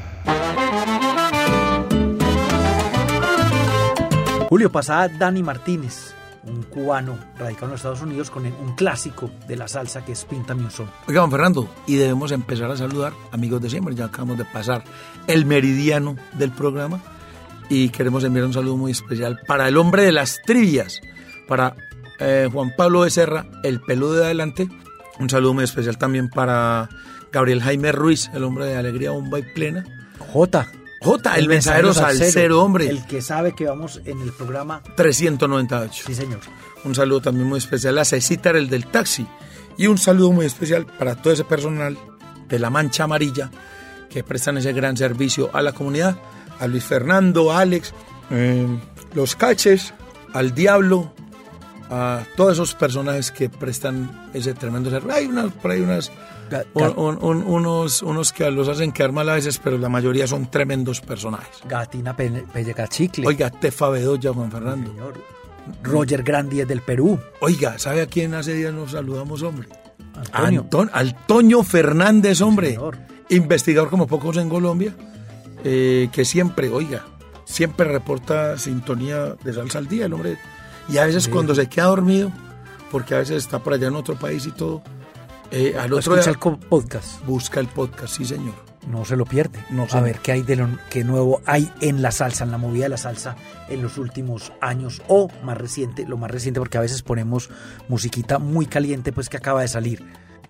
Julio, 4.48 4.72
pasaba 4.72 5.06
Dani 5.06 5.44
Martínez, 5.44 6.12
un 6.42 6.64
cubano 6.64 7.16
radicado 7.38 7.66
en 7.66 7.70
los 7.70 7.80
Estados 7.80 8.02
Unidos 8.02 8.30
con 8.30 8.44
un 8.46 8.74
clásico 8.74 9.30
de 9.46 9.56
la 9.56 9.68
salsa 9.68 10.04
que 10.04 10.10
es 10.10 10.24
Píntame 10.24 10.64
un 10.64 10.72
son. 10.72 10.90
Oiga, 11.06 11.20
don 11.20 11.30
Fernando, 11.30 11.68
y 11.86 11.94
debemos 11.94 12.32
empezar 12.32 12.68
a 12.68 12.76
saludar 12.76 13.12
amigos 13.30 13.62
de 13.62 13.70
siempre. 13.70 13.94
Ya 13.94 14.06
acabamos 14.06 14.38
de 14.38 14.44
pasar 14.44 14.82
el 15.28 15.46
meridiano 15.46 16.16
del 16.32 16.50
programa 16.50 17.00
y 17.68 17.90
queremos 17.90 18.24
enviar 18.24 18.46
un 18.46 18.54
saludo 18.54 18.76
muy 18.76 18.90
especial 18.90 19.38
para 19.46 19.68
el 19.68 19.76
hombre 19.76 20.02
de 20.02 20.10
las 20.10 20.42
trivias, 20.44 21.00
para 21.46 21.76
eh, 22.18 22.48
Juan 22.52 22.74
Pablo 22.76 23.02
Becerra, 23.02 23.46
el 23.62 23.80
peludo 23.80 24.14
de 24.14 24.24
adelante. 24.24 24.68
Un 25.20 25.30
saludo 25.30 25.54
muy 25.54 25.62
especial 25.62 25.96
también 25.96 26.28
para 26.28 26.88
Gabriel 27.32 27.62
Jaime 27.62 27.92
Ruiz, 27.92 28.30
el 28.34 28.44
hombre 28.44 28.66
de 28.66 28.76
alegría, 28.76 29.10
bomba 29.10 29.38
y 29.38 29.42
plena. 29.42 29.84
J. 30.18 30.66
J, 31.02 31.38
el, 31.38 31.48
mensajero 31.48 31.94
salsero, 31.94 32.62
hombre. 32.62 32.88
El 32.88 33.06
que 33.06 33.22
sabe 33.22 33.54
que 33.54 33.64
vamos 33.64 34.02
en 34.04 34.20
el 34.20 34.32
programa 34.32 34.82
398. 34.96 36.04
Sí, 36.06 36.14
señor. 36.14 36.40
Un 36.84 36.94
saludo 36.94 37.22
también 37.22 37.48
muy 37.48 37.58
especial 37.58 37.98
a 37.98 38.04
Cecitar, 38.04 38.56
el 38.56 38.68
del 38.68 38.86
taxi. 38.86 39.26
Y 39.78 39.86
un 39.86 39.96
saludo 39.96 40.32
muy 40.32 40.44
especial 40.44 40.84
para 40.84 41.16
todo 41.16 41.32
ese 41.32 41.44
personal 41.44 41.96
de 42.48 42.58
la 42.58 42.68
Mancha 42.68 43.04
Amarilla 43.04 43.50
que 44.10 44.22
prestan 44.22 44.58
ese 44.58 44.72
gran 44.72 44.96
servicio 44.96 45.48
a 45.54 45.62
la 45.62 45.72
comunidad. 45.72 46.16
A 46.58 46.66
Luis 46.66 46.84
Fernando, 46.84 47.50
a 47.50 47.60
Alex, 47.60 47.94
eh, 48.30 48.66
los 49.14 49.36
caches, 49.36 49.94
al 50.34 50.54
Diablo, 50.54 51.14
a 51.88 52.24
todos 52.36 52.52
esos 52.52 52.74
personajes 52.74 53.30
que 53.30 53.48
prestan 53.48 54.30
ese 54.34 54.52
tremendo 54.52 54.90
servicio. 54.90 55.14
Hay 55.14 55.26
unas, 55.26 55.52
por 55.52 55.70
ahí 55.70 55.80
unas, 55.80 56.12
un- 56.74 56.98
un- 56.98 57.18
un- 57.22 57.42
unos, 57.44 58.02
unos 58.02 58.32
que 58.32 58.50
los 58.50 58.68
hacen 58.68 58.92
quedar 58.92 59.12
mal 59.12 59.28
a 59.28 59.34
veces, 59.34 59.58
pero 59.62 59.78
la 59.78 59.88
mayoría 59.88 60.26
son 60.26 60.50
tremendos 60.50 61.00
personajes. 61.00 61.58
Gatina 61.68 62.14
Pe- 62.16 62.44
Pelleca 62.52 62.86
Chicle. 62.88 63.26
Oiga, 63.26 63.50
Tefa 63.50 63.88
Bedoya, 63.88 64.32
Juan 64.32 64.50
Fernando. 64.50 64.90
Señor. 64.90 65.14
Roger 65.82 66.22
Grandi 66.22 66.60
es 66.60 66.68
del 66.68 66.80
Perú. 66.82 67.18
Oiga, 67.40 67.78
¿sabe 67.78 68.02
a 68.02 68.06
quién 68.06 68.34
hace 68.34 68.54
días 68.54 68.72
nos 68.72 68.92
saludamos, 68.92 69.42
hombre? 69.42 69.68
Antonio. 70.32 70.62
Anton- 70.64 70.90
Antonio 70.92 71.62
Fernández, 71.62 72.40
hombre. 72.40 72.70
señor. 72.70 72.98
Investigador 73.28 73.90
como 73.90 74.06
pocos 74.08 74.36
en 74.38 74.48
Colombia, 74.48 74.92
eh, 75.62 76.08
que 76.12 76.24
siempre, 76.24 76.68
oiga, 76.68 77.04
siempre 77.44 77.86
reporta 77.86 78.58
sintonía 78.58 79.36
de 79.44 79.52
salsa 79.52 79.78
al 79.78 79.86
día, 79.86 80.06
el 80.06 80.12
hombre. 80.14 80.36
Y 80.88 80.98
a 80.98 81.04
veces 81.06 81.28
cuando 81.28 81.54
se 81.54 81.68
queda 81.68 81.84
dormido, 81.86 82.32
porque 82.90 83.14
a 83.14 83.18
veces 83.18 83.36
está 83.36 83.60
por 83.60 83.72
allá 83.74 83.86
en 83.86 83.94
otro 83.94 84.16
país 84.16 84.46
y 84.46 84.50
todo, 84.50 84.82
eh, 85.50 85.74
al 85.78 85.92
otro 85.92 86.14
Escucha 86.16 86.22
día 86.22 86.30
el 86.32 86.58
podcast. 86.58 87.24
busca 87.26 87.60
el 87.60 87.66
podcast, 87.68 88.16
sí 88.16 88.24
señor. 88.24 88.54
No 88.88 89.04
se 89.04 89.14
lo 89.14 89.26
pierde. 89.26 89.58
No, 89.70 89.86
a 89.90 90.00
ver 90.00 90.20
qué 90.20 90.32
hay 90.32 90.42
de 90.42 90.56
lo 90.56 90.66
qué 90.88 91.04
nuevo 91.04 91.42
hay 91.44 91.70
en 91.82 92.00
la 92.00 92.10
salsa, 92.10 92.44
en 92.44 92.50
la 92.50 92.56
movida 92.58 92.84
de 92.84 92.88
la 92.90 92.96
salsa 92.96 93.36
en 93.68 93.82
los 93.82 93.98
últimos 93.98 94.52
años 94.62 95.02
o 95.06 95.28
más 95.44 95.58
reciente, 95.58 96.06
lo 96.06 96.16
más 96.16 96.30
reciente 96.30 96.60
porque 96.60 96.78
a 96.78 96.80
veces 96.80 97.02
ponemos 97.02 97.50
musiquita 97.88 98.38
muy 98.38 98.64
caliente 98.66 99.12
pues 99.12 99.28
que 99.28 99.36
acaba 99.36 99.60
de 99.60 99.68
salir. 99.68 100.02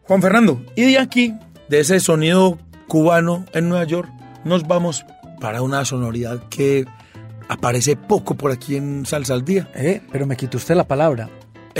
Juan 0.05 0.22
Fernando, 0.22 0.64
y 0.76 0.82
de 0.92 0.98
aquí, 0.98 1.34
de 1.68 1.80
ese 1.80 1.98
sonido 1.98 2.59
cubano 2.86 3.44
en 3.53 3.68
Nueva 3.68 3.84
York, 3.84 4.09
nos 4.44 4.66
vamos 4.66 5.05
para 5.40 5.62
una 5.62 5.84
sonoridad 5.84 6.48
que 6.48 6.86
aparece 7.48 7.96
poco 7.96 8.36
por 8.36 8.53
aquí 8.53 8.76
en 8.76 9.07
Salsa 9.07 9.34
al 9.34 9.44
Día. 9.44 9.68
Eh, 9.74 10.03
Pero 10.12 10.26
me 10.26 10.36
quitó 10.36 10.57
usted 10.57 10.76
la 10.76 10.86
palabra. 10.86 11.28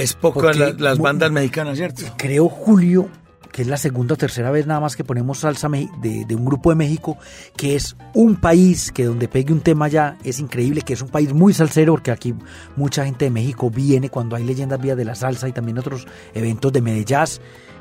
Es 0.03 0.15
poco 0.15 0.41
Porque 0.41 0.59
en 0.59 0.77
la- 0.79 0.91
las 0.91 0.99
bandas 0.99 1.31
mexicanas, 1.31 1.77
¿cierto? 1.77 2.03
Creo 2.17 2.49
Julio 2.49 3.09
que 3.53 3.63
es 3.63 3.69
la 3.69 3.77
segunda 3.79 4.15
o 4.15 4.17
tercera 4.17 4.53
vez 4.53 4.65
nada 4.69 4.79
más 4.79 4.95
que 4.95 5.03
ponemos 5.03 5.39
salsa 5.41 5.69
de, 5.69 6.25
de 6.25 6.35
un 6.37 6.45
grupo 6.45 6.71
de 6.71 6.77
México, 6.77 7.19
que 7.57 7.75
es 7.75 7.97
un 8.15 8.37
país 8.37 8.93
que 8.93 9.05
donde 9.07 9.27
pegue 9.27 9.53
un 9.53 9.61
tema 9.61 9.89
ya 9.89 10.17
es 10.23 10.39
increíble, 10.39 10.83
que 10.83 10.93
es 10.93 11.03
un 11.03 11.09
país 11.09 11.33
muy 11.33 11.53
salsero, 11.53 11.95
porque 11.95 12.13
aquí 12.13 12.33
mucha 12.77 13.05
gente 13.05 13.25
de 13.25 13.33
México 13.33 13.69
viene 13.69 14.09
cuando 14.09 14.37
hay 14.37 14.45
leyendas 14.45 14.81
vías 14.81 14.97
de 14.97 15.05
la 15.05 15.17
salsa 15.17 15.49
y 15.49 15.53
también 15.53 15.79
otros 15.81 16.07
eventos 16.33 16.73
de 16.73 16.81
Medellín. 16.81 17.25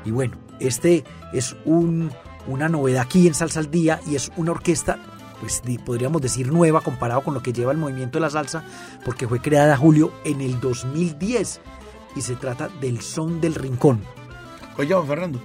Y 0.04 0.10
bueno, 0.10 0.36
este 0.58 1.04
es 1.32 1.54
un, 1.64 2.10
una 2.48 2.68
novedad 2.68 3.02
aquí 3.02 3.28
en 3.28 3.34
Salsa 3.34 3.60
al 3.60 3.70
Día 3.70 4.00
y 4.10 4.16
es 4.16 4.32
una 4.36 4.50
orquesta, 4.50 4.98
pues 5.40 5.62
podríamos 5.86 6.20
decir 6.20 6.52
nueva 6.52 6.80
comparado 6.80 7.20
con 7.22 7.32
lo 7.32 7.42
que 7.42 7.52
lleva 7.52 7.70
el 7.70 7.78
movimiento 7.78 8.18
de 8.18 8.22
la 8.22 8.30
salsa, 8.30 8.64
porque 9.04 9.28
fue 9.28 9.38
creada 9.40 9.76
Julio 9.76 10.10
en 10.24 10.40
el 10.40 10.58
2010 10.58 11.60
y 12.16 12.20
se 12.22 12.36
trata 12.36 12.68
del 12.80 13.00
Son 13.00 13.40
del 13.40 13.54
Rincón. 13.54 14.00
Oye, 14.78 14.94
Juan 14.94 15.06
Fernando. 15.06 15.40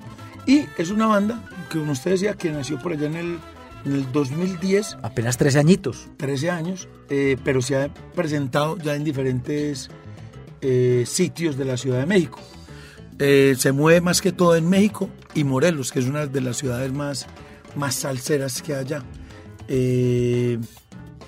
Y 0.45 0.65
es 0.77 0.89
una 0.89 1.07
banda 1.07 1.43
que 1.69 1.79
como 1.79 1.91
usted 1.91 2.11
decía 2.11 2.33
que 2.33 2.51
nació 2.51 2.79
por 2.79 2.93
allá 2.93 3.07
en 3.07 3.15
el, 3.15 3.39
en 3.85 3.93
el 3.93 4.11
2010, 4.11 4.97
Apenas 5.01 5.37
13 5.37 5.59
añitos. 5.59 6.07
13 6.17 6.51
años, 6.51 6.87
eh, 7.09 7.37
pero 7.43 7.61
se 7.61 7.77
ha 7.77 7.93
presentado 8.13 8.77
ya 8.77 8.95
en 8.95 9.03
diferentes 9.03 9.89
eh, 10.61 11.03
sitios 11.05 11.57
de 11.57 11.65
la 11.65 11.77
Ciudad 11.77 11.99
de 11.99 12.05
México. 12.05 12.39
Eh, 13.17 13.55
se 13.57 13.71
mueve 13.71 14.01
más 14.01 14.21
que 14.21 14.31
todo 14.31 14.55
en 14.55 14.69
México 14.69 15.09
y 15.33 15.43
Morelos, 15.43 15.91
que 15.91 15.99
es 15.99 16.05
una 16.05 16.27
de 16.27 16.41
las 16.41 16.57
ciudades 16.57 16.91
más, 16.91 17.27
más 17.75 17.95
salseras 17.95 18.61
que 18.61 18.73
hay 18.73 18.81
allá. 18.81 19.03
Eh, 19.67 20.59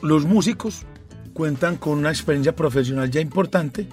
los 0.01 0.25
músicos 0.25 0.83
cuentan 1.33 1.77
con 1.77 1.97
una 1.97 2.09
experiencia 2.09 2.55
profesional 2.55 3.09
ya 3.09 3.21
importante, 3.21 3.88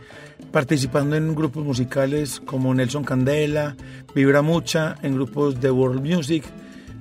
participando 0.54 1.16
en 1.16 1.34
grupos 1.34 1.64
musicales 1.64 2.40
como 2.46 2.72
Nelson 2.72 3.02
Candela, 3.02 3.74
Vibra 4.14 4.40
Mucha, 4.40 4.94
en 5.02 5.16
grupos 5.16 5.60
de 5.60 5.68
World 5.68 6.00
Music, 6.00 6.44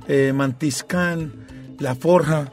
eh, 0.08 0.34
Mantis 0.34 0.84
Can, 0.84 1.32
La 1.78 1.94
Forja, 1.94 2.52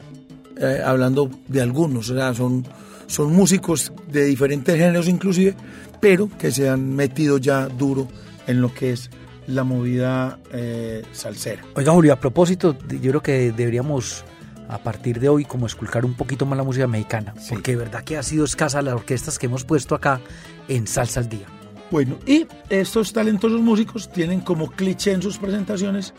eh, 0.55 0.79
hablando 0.85 1.31
de 1.47 1.59
algunos, 1.59 2.11
o 2.11 2.15
sea, 2.15 2.35
son, 2.35 2.67
son 3.07 3.33
músicos 3.33 3.91
de 4.11 4.25
diferentes 4.25 4.77
géneros 4.77 5.07
inclusive, 5.07 5.55
pero 5.99 6.29
que 6.37 6.51
se 6.51 6.69
han 6.69 6.95
metido 6.95 7.39
ya 7.39 7.65
duro 7.65 8.07
en 8.45 8.61
lo 8.61 8.71
que 8.71 8.91
es 8.91 9.09
la 9.47 9.63
movida 9.63 10.37
eh, 10.53 11.01
salsera. 11.13 11.63
Oiga, 11.73 11.93
Julio, 11.93 12.13
a 12.13 12.19
propósito, 12.19 12.77
yo 12.87 13.09
creo 13.09 13.23
que 13.23 13.51
deberíamos 13.51 14.23
a 14.71 14.79
partir 14.79 15.19
de 15.19 15.29
hoy 15.29 15.45
como 15.45 15.65
esculcar 15.67 16.05
un 16.05 16.13
poquito 16.15 16.45
más 16.45 16.57
la 16.57 16.63
música 16.63 16.87
mexicana, 16.87 17.33
Sí. 17.39 17.49
porque 17.49 17.71
de 17.71 17.77
verdad 17.77 18.03
que 18.03 18.17
ha 18.17 18.23
sido 18.23 18.45
escasa 18.45 18.81
las 18.81 18.93
orquestas 18.95 19.37
que 19.37 19.45
hemos 19.47 19.63
puesto 19.65 19.93
acá 19.95 20.19
en 20.67 20.87
Salsa 20.87 21.19
al 21.19 21.29
Día. 21.29 21.45
Bueno, 21.91 22.17
y 22.25 22.47
estos 22.69 23.11
talentosos 23.11 23.59
músicos 23.61 24.09
tienen 24.11 24.39
como 24.41 24.71
cliché 24.71 25.11
en 25.11 25.21
sus 25.21 25.37
presentaciones 25.37 26.13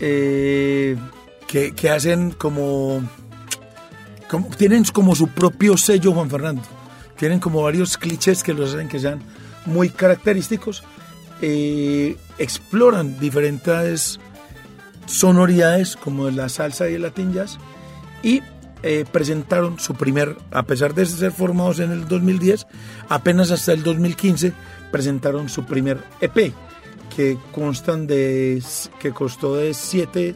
eh, 0.00 0.96
que, 1.48 1.72
que 1.74 1.90
hacen 1.90 2.30
como, 2.32 3.02
como- 4.28 4.48
Tienen 4.56 4.84
como 4.84 5.14
su 5.14 5.28
propio 5.28 5.76
sello, 5.76 6.12
Juan 6.12 6.30
Fernando. 6.30 6.62
Tienen 7.18 7.38
como 7.40 7.62
varios 7.62 7.96
clichés 7.96 8.42
que 8.42 8.54
los 8.54 8.74
hacen 8.74 8.88
que 8.88 8.98
sean 8.98 9.20
muy 9.66 9.88
característicos. 9.90 10.82
eh, 11.42 12.16
exploran 12.38 13.18
diferentes 13.18 14.18
sonoridades 15.06 15.96
como 15.96 16.30
la 16.30 16.48
salsa 16.48 16.88
y 16.88 16.94
el 16.94 17.02
latin 17.02 17.32
jazz 17.32 17.58
y 18.22 18.42
eh, 18.82 19.04
presentaron 19.10 19.78
su 19.78 19.94
primer, 19.94 20.36
a 20.50 20.64
pesar 20.64 20.94
de 20.94 21.06
ser 21.06 21.32
formados 21.32 21.78
en 21.80 21.90
el 21.90 22.06
2010, 22.06 22.66
apenas 23.08 23.50
hasta 23.50 23.72
el 23.72 23.82
2015 23.82 24.52
presentaron 24.90 25.48
su 25.48 25.64
primer 25.64 26.04
EP 26.20 26.52
que 27.14 27.38
constan 27.52 28.06
de 28.06 28.62
que 28.98 29.12
costó 29.12 29.56
de 29.56 29.72
siete 29.74 30.34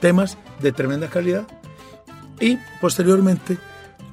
temas 0.00 0.38
de 0.60 0.72
tremenda 0.72 1.08
calidad 1.08 1.46
y 2.40 2.58
posteriormente 2.80 3.58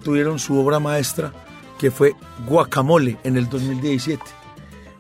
tuvieron 0.03 0.39
su 0.39 0.59
obra 0.59 0.79
maestra 0.79 1.31
que 1.77 1.91
fue 1.91 2.15
Guacamole 2.47 3.17
en 3.23 3.37
el 3.37 3.49
2017. 3.49 4.21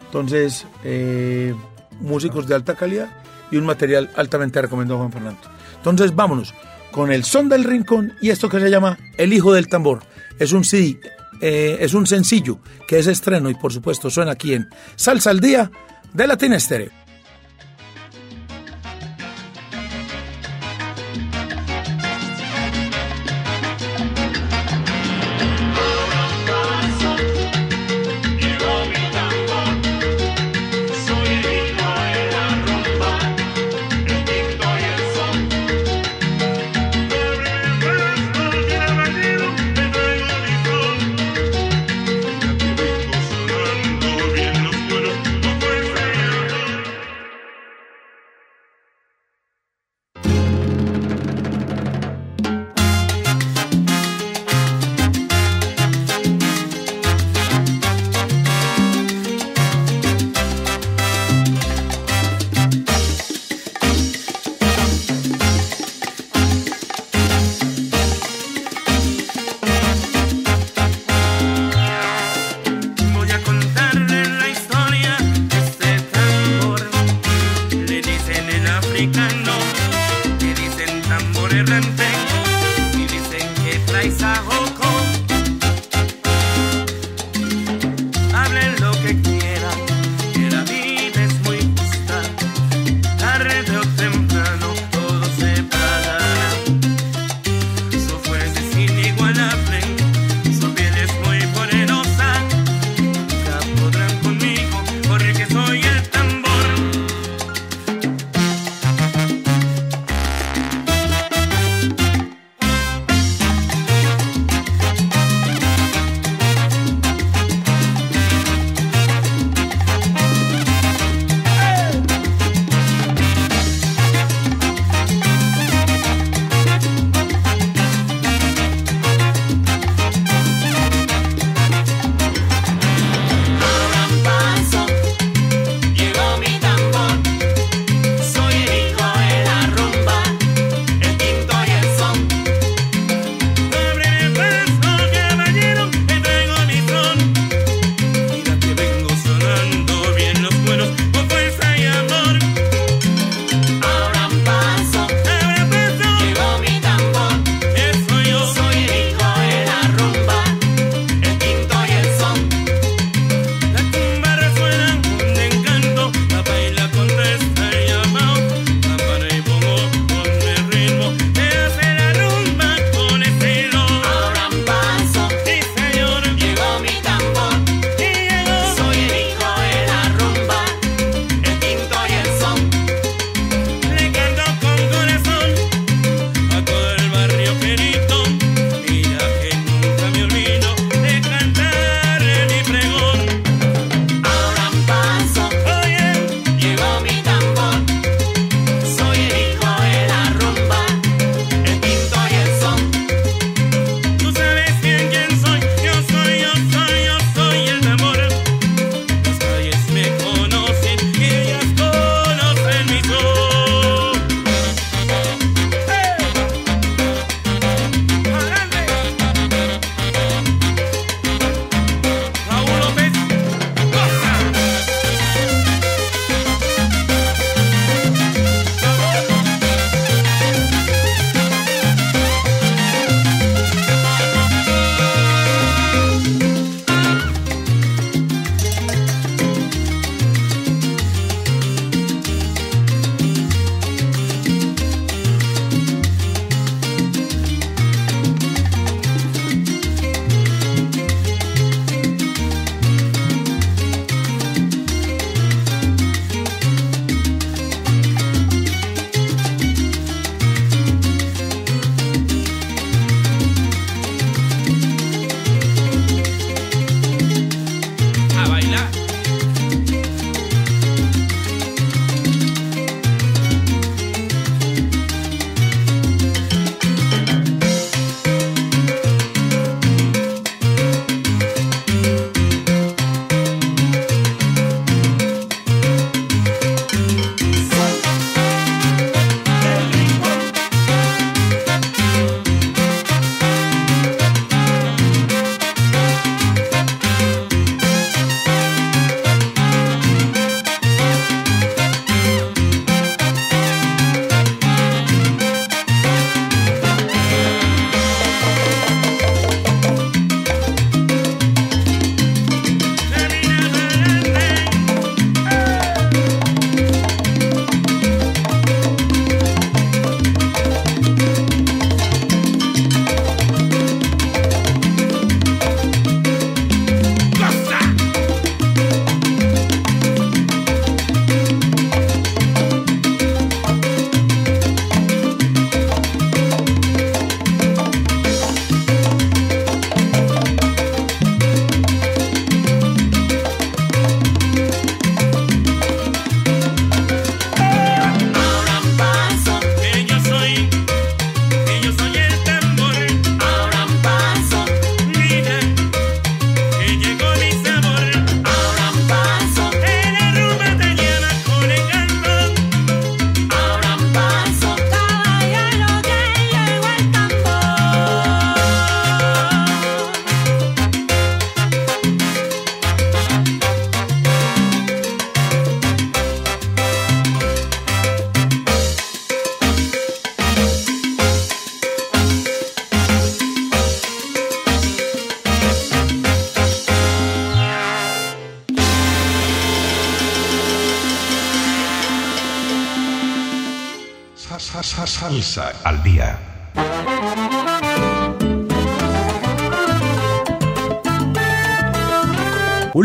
Entonces, 0.05 0.65
eh, 0.83 1.53
músicos 1.99 2.47
de 2.47 2.55
alta 2.55 2.75
calidad 2.75 3.09
y 3.51 3.57
un 3.57 3.65
material 3.65 4.09
altamente 4.15 4.61
recomendado 4.61 4.99
Juan 4.99 5.11
Fernando. 5.11 5.41
Entonces, 5.77 6.15
vámonos 6.15 6.53
con 6.91 7.11
el 7.11 7.23
son 7.23 7.49
del 7.49 7.63
rincón 7.63 8.13
y 8.21 8.29
esto 8.29 8.49
que 8.49 8.59
se 8.59 8.69
llama 8.69 8.97
El 9.17 9.33
Hijo 9.33 9.53
del 9.53 9.67
Tambor. 9.67 10.01
Es 10.39 10.51
un 10.51 10.63
CD, 10.63 10.99
eh, 11.41 11.77
es 11.79 11.93
un 11.93 12.07
sencillo 12.07 12.59
que 12.87 12.99
es 12.99 13.07
estreno 13.07 13.49
y 13.49 13.55
por 13.55 13.73
supuesto 13.73 14.09
suena 14.09 14.31
aquí 14.31 14.53
en 14.53 14.69
Salsa 14.95 15.29
al 15.29 15.39
Día 15.39 15.69
de 16.13 16.27
Latin 16.27 16.53
Estéreo. 16.53 16.96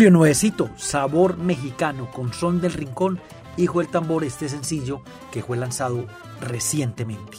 Julio 0.03 0.18
Nuevecito, 0.18 0.68
sabor 0.76 1.36
mexicano 1.38 2.11
con 2.11 2.32
son 2.32 2.61
del 2.61 2.72
rincón, 2.72 3.20
hijo 3.57 3.78
del 3.78 3.86
tambor, 3.88 4.24
este 4.24 4.48
sencillo 4.48 5.00
que 5.30 5.44
fue 5.44 5.57
lanzado 5.57 6.07
recientemente. 6.40 7.38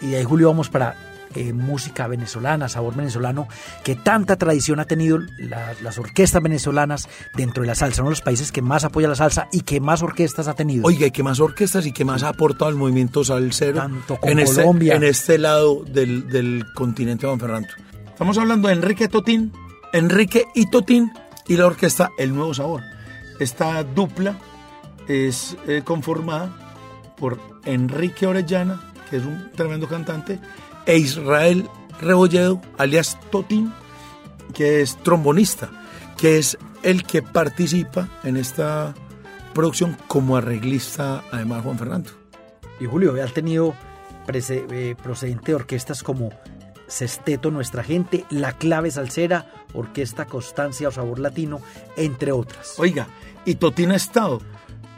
Y 0.00 0.06
de 0.06 0.16
ahí 0.16 0.24
Julio 0.24 0.48
vamos 0.48 0.70
para 0.70 0.96
eh, 1.34 1.52
música 1.52 2.06
venezolana, 2.06 2.70
sabor 2.70 2.94
venezolano, 2.96 3.48
que 3.84 3.96
tanta 3.96 4.36
tradición 4.36 4.80
ha 4.80 4.86
tenido 4.86 5.18
la- 5.40 5.74
las 5.82 5.98
orquestas 5.98 6.42
venezolanas 6.42 7.06
dentro 7.36 7.64
de 7.64 7.66
la 7.66 7.74
salsa, 7.74 8.00
uno 8.00 8.08
de 8.08 8.12
los 8.12 8.22
países 8.22 8.50
que 8.50 8.62
más 8.62 8.84
apoya 8.84 9.06
la 9.06 9.14
salsa 9.14 9.48
y 9.52 9.60
que 9.60 9.78
más 9.78 10.00
orquestas 10.02 10.48
ha 10.48 10.54
tenido. 10.54 10.86
Oiga, 10.86 11.06
y 11.06 11.10
que 11.10 11.22
más 11.22 11.38
orquestas 11.38 11.84
y 11.84 11.92
que 11.92 12.06
más 12.06 12.22
ha 12.22 12.30
aportado 12.30 12.70
al 12.70 12.76
movimiento 12.76 13.22
salsero 13.24 13.76
Tanto 13.78 14.16
con 14.16 14.30
en, 14.30 14.38
este, 14.38 14.62
Colombia. 14.62 14.94
en 14.94 15.04
este 15.04 15.36
lado 15.36 15.84
del, 15.84 16.28
del 16.30 16.64
continente 16.74 17.26
Juan 17.26 17.38
Fernando. 17.38 17.68
Estamos 18.08 18.38
hablando 18.38 18.68
de 18.68 18.74
Enrique 18.74 19.06
Totín, 19.06 19.52
Enrique 19.92 20.46
y 20.54 20.64
Totín 20.70 21.12
y 21.50 21.56
la 21.56 21.66
orquesta 21.66 22.12
El 22.16 22.32
Nuevo 22.32 22.54
Sabor. 22.54 22.84
Esta 23.40 23.82
dupla 23.82 24.38
es 25.08 25.56
eh, 25.66 25.82
conformada 25.84 26.48
por 27.16 27.40
Enrique 27.64 28.24
Orellana, 28.24 28.80
que 29.10 29.16
es 29.16 29.24
un 29.24 29.50
tremendo 29.56 29.88
cantante, 29.88 30.38
e 30.86 30.96
Israel 30.96 31.68
Rebolledo, 32.00 32.60
alias 32.78 33.18
Totín, 33.32 33.72
que 34.54 34.80
es 34.80 34.96
trombonista, 34.98 35.70
que 36.16 36.38
es 36.38 36.56
el 36.84 37.02
que 37.02 37.20
participa 37.20 38.08
en 38.22 38.36
esta 38.36 38.94
producción 39.52 39.96
como 40.06 40.36
arreglista, 40.36 41.24
además 41.32 41.64
Juan 41.64 41.78
Fernando. 41.78 42.10
Y 42.78 42.86
Julio, 42.86 43.16
ha 43.20 43.26
tenido 43.26 43.74
eh, 44.28 44.94
procedente 45.02 45.50
de 45.50 45.56
orquestas 45.56 46.04
como 46.04 46.30
Sesteto 46.86 47.50
Nuestra 47.50 47.82
Gente, 47.82 48.24
La 48.30 48.52
Clave 48.52 48.92
Salsera, 48.92 49.59
Orquesta 49.74 50.24
Constancia 50.26 50.88
o 50.88 50.92
Sabor 50.92 51.18
Latino, 51.18 51.60
entre 51.96 52.32
otras. 52.32 52.74
Oiga, 52.78 53.06
y 53.44 53.54
Totín 53.56 53.90
ha 53.92 53.96
estado 53.96 54.40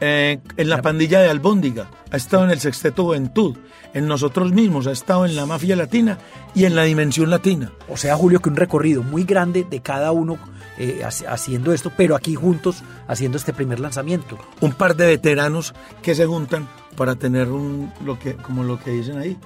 eh, 0.01 0.39
en 0.57 0.69
la 0.69 0.77
La- 0.77 0.81
pandilla 0.81 1.21
de 1.21 1.29
Albóndiga, 1.29 1.89
ha 2.11 2.17
estado 2.17 2.43
en 2.45 2.51
el 2.51 2.59
Sexteto 2.59 3.03
Juventud, 3.03 3.55
en 3.93 4.07
nosotros 4.07 4.51
mismos, 4.51 4.87
ha 4.87 4.91
estado 4.91 5.25
en 5.25 5.35
la 5.35 5.45
Mafia 5.45 5.75
Latina 5.75 6.17
y 6.55 6.65
en 6.65 6.75
la 6.75 6.83
Dimensión 6.83 7.29
Latina. 7.29 7.71
O 7.89 7.95
sea, 7.97 8.15
Julio, 8.15 8.39
que 8.41 8.49
un 8.49 8.55
recorrido 8.55 9.03
muy 9.03 9.23
grande 9.23 9.65
de 9.69 9.81
cada 9.81 10.11
uno 10.11 10.37
eh, 10.79 11.01
haci- 11.03 11.25
haciendo 11.27 11.71
esto, 11.73 11.91
pero 11.95 12.15
aquí 12.15 12.33
juntos 12.33 12.83
haciendo 13.07 13.37
este 13.37 13.53
primer 13.53 13.79
lanzamiento. 13.79 14.37
Un 14.61 14.71
par 14.73 14.95
de 14.95 15.05
veteranos 15.05 15.73
que 16.01 16.15
se 16.15 16.25
juntan 16.25 16.67
para 16.97 17.15
tener 17.15 17.49
un, 17.49 17.93
lo 18.03 18.17
que, 18.17 18.33
como 18.35 18.63
lo 18.63 18.79
que 18.79 18.89
dicen 18.91 19.19
ahí, 19.19 19.37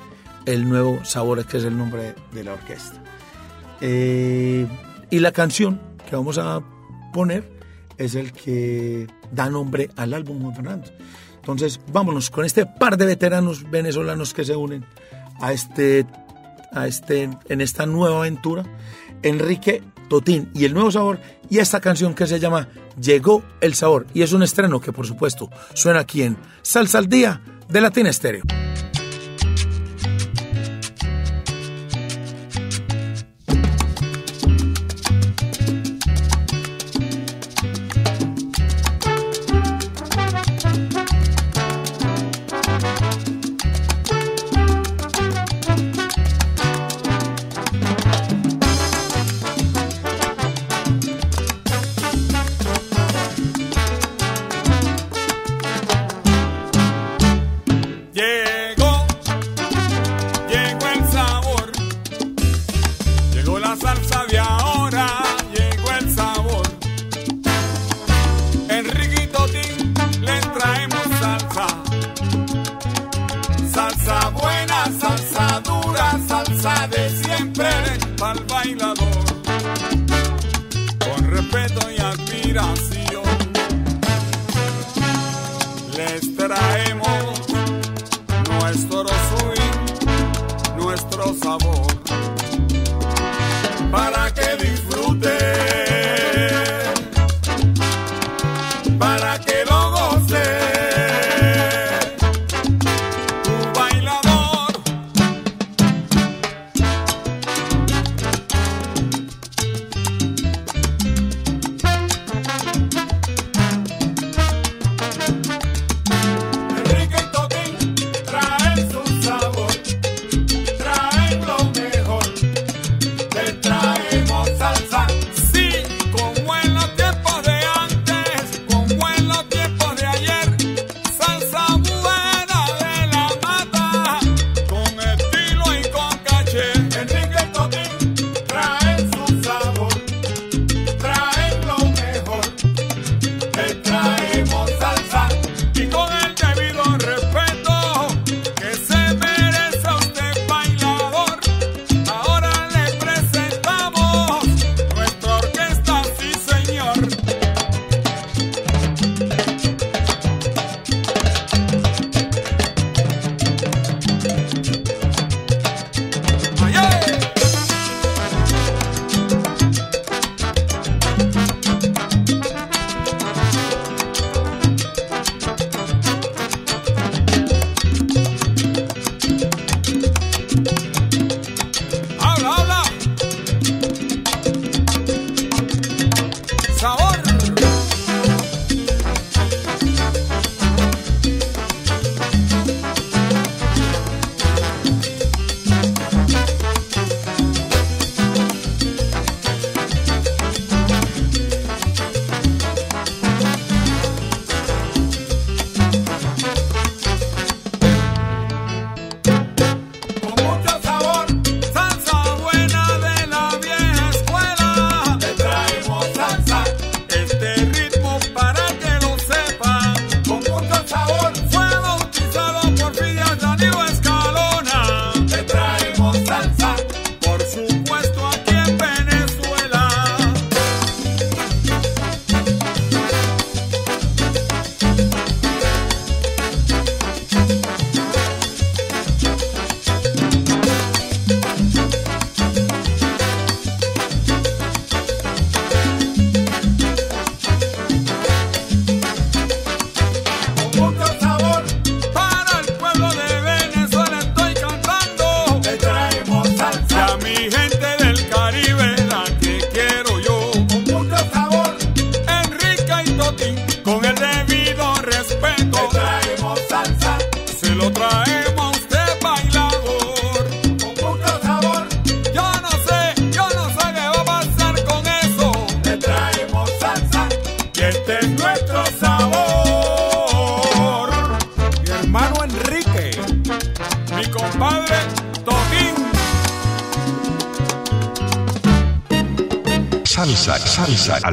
el 0.45 0.67
nuevo 0.69 1.03
sabor, 1.03 1.43
que 1.45 1.57
es 1.57 1.65
el 1.65 1.77
nombre 1.77 2.15
de 2.31 2.43
la 2.45 2.53
orquesta. 2.53 2.95
Eh, 3.81 4.65
y 5.09 5.19
la 5.19 5.31
canción 5.31 5.81
que 6.09 6.15
vamos 6.15 6.37
a 6.37 6.61
poner 7.13 7.49
es 7.97 8.15
el 8.15 8.31
que 8.31 9.07
da 9.31 9.49
nombre 9.49 9.89
al 9.95 10.13
álbum 10.13 10.41
Juan 10.41 10.55
Fernando. 10.55 10.87
Entonces, 11.37 11.79
vámonos 11.91 12.29
con 12.29 12.45
este 12.45 12.65
par 12.65 12.97
de 12.97 13.05
veteranos 13.05 13.69
venezolanos 13.69 14.33
que 14.33 14.43
se 14.43 14.55
unen 14.55 14.85
a 15.39 15.53
este, 15.53 16.05
a 16.71 16.87
este, 16.87 17.29
en 17.47 17.61
esta 17.61 17.85
nueva 17.85 18.19
aventura. 18.19 18.63
Enrique 19.23 19.81
Totín 20.09 20.49
y 20.53 20.65
el 20.65 20.73
nuevo 20.73 20.91
sabor 20.91 21.19
y 21.49 21.59
esta 21.59 21.79
canción 21.79 22.13
que 22.13 22.27
se 22.27 22.39
llama 22.39 22.69
Llegó 22.99 23.43
el 23.61 23.73
sabor 23.73 24.07
y 24.13 24.21
es 24.21 24.33
un 24.33 24.43
estreno 24.43 24.79
que 24.79 24.91
por 24.91 25.05
supuesto 25.05 25.49
suena 25.73 26.01
aquí 26.01 26.23
en 26.23 26.37
Salsa 26.61 26.97
al 26.97 27.07
Día 27.07 27.41
de 27.69 27.81
Latina 27.81 28.09
Estéreo. 28.09 28.43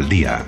Al 0.05 0.09
día. 0.09 0.47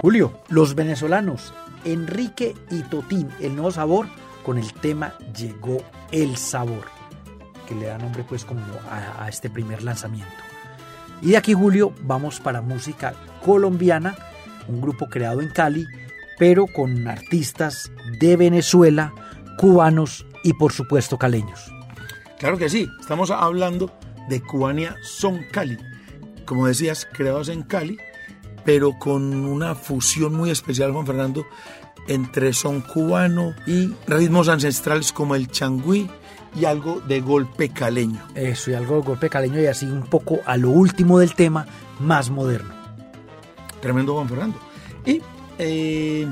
Julio, 0.00 0.40
los 0.48 0.74
venezolanos 0.74 1.52
Enrique 1.84 2.54
y 2.70 2.82
Totín, 2.82 3.28
el 3.40 3.54
nuevo 3.54 3.70
sabor 3.70 4.06
con 4.44 4.58
el 4.58 4.72
tema 4.72 5.14
Llegó 5.36 5.82
el 6.10 6.36
sabor, 6.36 6.84
que 7.68 7.74
le 7.74 7.86
da 7.86 7.98
nombre 7.98 8.24
pues 8.28 8.44
como 8.44 8.60
a, 8.90 9.24
a 9.24 9.28
este 9.28 9.50
primer 9.50 9.82
lanzamiento. 9.82 10.32
Y 11.22 11.30
de 11.30 11.36
aquí 11.36 11.52
Julio 11.54 11.92
vamos 12.02 12.40
para 12.40 12.62
música 12.62 13.14
colombiana, 13.44 14.14
un 14.68 14.80
grupo 14.80 15.08
creado 15.08 15.40
en 15.40 15.48
Cali, 15.50 15.86
pero 16.38 16.66
con 16.66 17.08
artistas 17.08 17.90
de 18.20 18.36
Venezuela, 18.36 19.12
cubanos 19.58 20.24
y 20.44 20.52
por 20.54 20.72
supuesto 20.72 21.18
caleños. 21.18 21.72
Claro 22.38 22.58
que 22.58 22.68
sí, 22.68 22.88
estamos 23.00 23.30
hablando 23.30 23.90
de 24.28 24.42
Cubania 24.42 24.96
Son 25.02 25.44
Cali. 25.50 25.78
Como 26.44 26.66
decías, 26.66 27.06
creados 27.10 27.48
en 27.48 27.62
Cali, 27.62 27.98
pero 28.64 28.98
con 28.98 29.34
una 29.44 29.74
fusión 29.74 30.34
muy 30.34 30.50
especial, 30.50 30.92
Juan 30.92 31.06
Fernando, 31.06 31.46
entre 32.08 32.52
son 32.52 32.80
cubano 32.80 33.54
y 33.66 33.92
ritmos 34.06 34.48
ancestrales 34.48 35.12
como 35.12 35.34
el 35.34 35.48
changüí 35.48 36.08
y 36.54 36.64
algo 36.64 37.00
de 37.00 37.20
golpe 37.20 37.68
caleño. 37.70 38.20
Eso, 38.34 38.70
y 38.70 38.74
algo 38.74 38.96
de 38.96 39.02
golpe 39.02 39.28
caleño 39.28 39.60
y 39.60 39.66
así 39.66 39.86
un 39.86 40.04
poco 40.04 40.40
a 40.46 40.56
lo 40.56 40.70
último 40.70 41.18
del 41.18 41.34
tema, 41.34 41.66
más 42.00 42.30
moderno. 42.30 42.74
Tremendo 43.80 44.14
Juan 44.14 44.28
Fernando. 44.28 44.58
Y 45.04 45.20
eh, 45.58 46.26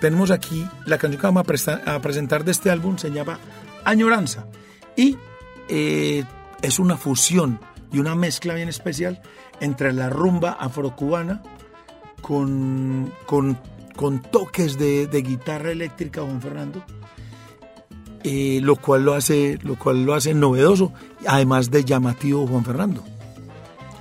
tenemos 0.00 0.30
aquí 0.30 0.66
la 0.86 0.98
canción 0.98 1.20
que 1.20 1.26
vamos 1.26 1.68
a, 1.68 1.94
a 1.94 2.00
presentar 2.00 2.44
de 2.44 2.52
este 2.52 2.70
álbum, 2.70 2.96
se 2.96 3.10
llama 3.10 3.38
Añoranza. 3.84 4.46
Y 4.96 5.16
eh, 5.68 6.24
es 6.62 6.78
una 6.78 6.96
fusión 6.96 7.58
y 7.92 7.98
una 7.98 8.14
mezcla 8.14 8.54
bien 8.54 8.68
especial 8.68 9.20
entre 9.60 9.92
la 9.92 10.10
rumba 10.10 10.52
afrocubana 10.52 11.42
con, 12.20 13.12
con, 13.26 13.58
con 13.96 14.20
toques 14.22 14.78
de, 14.78 15.06
de 15.06 15.22
guitarra 15.22 15.70
eléctrica, 15.70 16.22
Juan 16.22 16.40
Fernando, 16.40 16.82
eh, 18.22 18.60
lo, 18.62 18.76
cual 18.76 19.04
lo, 19.04 19.14
hace, 19.14 19.58
lo 19.62 19.76
cual 19.78 20.04
lo 20.04 20.14
hace 20.14 20.32
novedoso, 20.34 20.92
además 21.26 21.70
de 21.70 21.84
llamativo, 21.84 22.46
Juan 22.46 22.64
Fernando. 22.64 23.04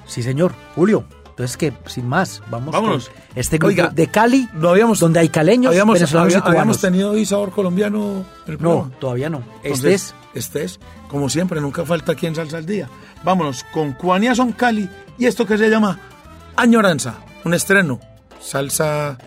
Sí, 0.05 0.23
señor. 0.23 0.53
Julio, 0.75 1.05
entonces 1.29 1.57
que 1.57 1.73
sin 1.87 2.07
más, 2.07 2.41
vamos 2.49 2.71
Vámonos. 2.73 3.09
con 3.09 3.15
este 3.35 3.57
grupo 3.57 3.69
Oiga, 3.69 3.89
de 3.89 4.07
Cali, 4.07 4.47
no 4.53 4.69
habíamos- 4.69 4.99
donde 4.99 5.19
hay 5.19 5.29
caleños, 5.29 5.71
Habíamos, 5.71 5.95
venezolanos 5.95 6.33
había- 6.35 6.45
y 6.45 6.49
habíamos 6.51 6.79
tenido 6.79 7.11
hoy 7.11 7.25
sabor 7.25 7.51
colombiano 7.51 8.23
en 8.47 8.53
el 8.53 8.61
No, 8.61 8.91
todavía 8.99 9.29
no. 9.29 9.39
Entonces, 9.63 9.73
Este 9.73 9.93
es, 9.93 10.15
como 11.07 11.29
siempre, 11.29 11.61
nunca 11.61 11.85
falta 11.85 12.13
aquí 12.13 12.27
en 12.27 12.35
Salsa 12.35 12.57
al 12.57 12.65
Día. 12.65 12.89
Vámonos 13.23 13.63
con 13.73 13.93
Cuania 13.93 14.35
Son 14.35 14.51
Cali 14.51 14.89
y 15.17 15.25
esto 15.25 15.45
que 15.45 15.57
se 15.57 15.69
llama 15.69 15.99
Añoranza, 16.55 17.15
un 17.43 17.53
estreno. 17.53 17.99
Salsa 18.39 19.17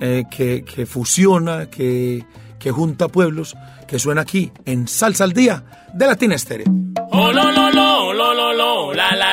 eh, 0.00 0.24
que, 0.30 0.64
que 0.64 0.86
fusiona, 0.86 1.70
que, 1.70 2.24
que 2.58 2.70
junta 2.70 3.08
pueblos, 3.08 3.56
que 3.86 3.98
suena 3.98 4.22
aquí 4.22 4.52
en 4.64 4.88
Salsa 4.88 5.24
al 5.24 5.32
Día 5.32 5.64
de 5.92 6.06
Latina 6.06 6.34
Estéreo. 6.34 6.66
Oh, 7.10 7.32
la, 7.32 7.52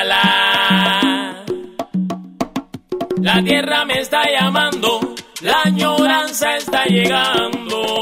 la. 0.04 1.44
La 3.20 3.44
tierra 3.44 3.84
me 3.84 4.00
está 4.00 4.22
llamando, 4.28 5.14
la 5.42 5.62
añoranza 5.62 6.56
está 6.56 6.84
llegando. 6.86 8.01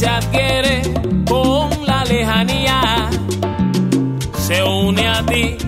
Se 0.00 0.08
adquiere 0.08 0.80
con 1.28 1.68
la 1.84 2.02
lejanía 2.06 3.10
se 4.38 4.62
une 4.64 5.06
a 5.06 5.22
ti, 5.26 5.58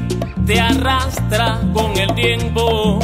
te 0.47 0.59
arrastra 0.59 1.61
con 1.75 1.95
el 1.99 2.15
tiempo 2.15 2.99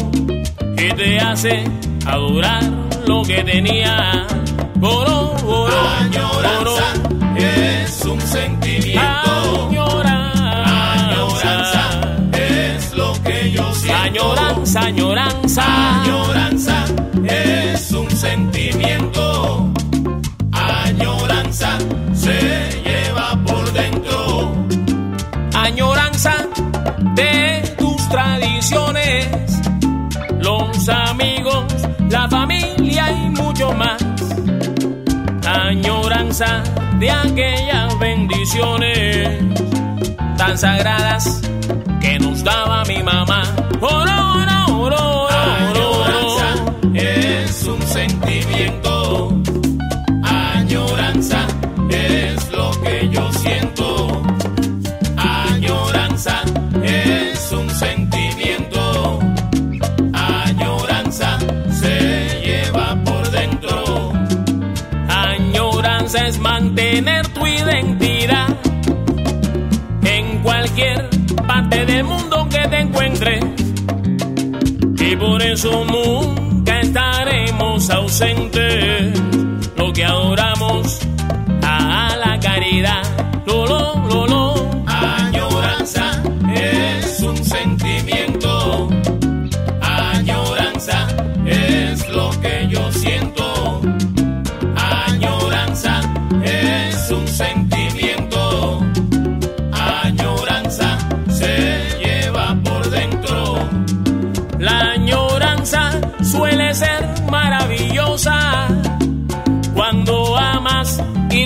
y 0.79 0.89
te 0.95 1.21
hace 1.21 1.65
adorar 2.07 2.63
lo 3.07 3.23
que 3.25 3.45
tenía. 3.45 4.27
Coro, 4.81 5.35
coro, 5.45 5.75
Añoranza 6.01 6.95
es 7.37 8.05
un 8.07 8.21
sentimiento. 8.23 9.69
Añoranza, 9.69 10.81
es 12.33 12.95
lo 12.95 13.13
que 13.23 13.51
yo 13.51 13.75
siento. 13.75 14.03
Añoranza, 14.03 14.81
añoranza. 14.81 16.01
Añoranza 16.01 16.08
Añoranza 36.11 36.63
de 36.99 37.11
aquellas 37.11 37.99
bendiciones 37.99 39.45
tan 40.39 40.57
sagradas 40.57 41.43
que 42.01 42.19
nos 42.19 42.43
daba 42.43 42.83
mi 42.87 43.03
mamá. 43.03 43.43
Oro, 43.79 43.93
oro, 43.93 44.81
oro, 44.81 45.23
oro, 45.25 45.29
Añoranza 45.29 46.65
es 46.95 47.65
un 47.67 47.83
sentimiento. 47.83 48.88
Eso 75.59 75.85
nunca 75.85 76.79
estaremos 76.79 77.91
ausentes. 77.91 79.13
Lo 79.77 79.93
que 79.93 80.05
adoramos 80.05 81.01
a 81.63 82.17
la 82.17 82.39
caridad. 82.39 83.18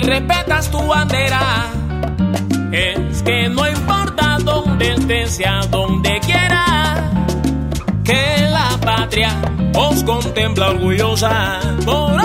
Respetas 0.03 0.69
tu 0.69 0.85
bandera. 0.85 1.67
Es 2.71 3.21
que 3.23 3.49
no 3.49 3.67
importa 3.67 4.37
dónde 4.43 4.93
estés 4.93 5.39
y 5.39 5.43
a 5.43 5.61
donde 5.69 6.19
quiera, 6.21 7.11
que 8.03 8.33
patria 8.83 9.31
os 9.75 10.03
contempla 10.03 10.69
orgullosa. 10.69 11.59
Por 11.85 12.19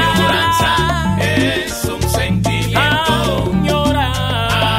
Añoranza 0.00 1.16
es 1.20 1.84
un 1.84 2.02
sentimiento. 2.02 3.52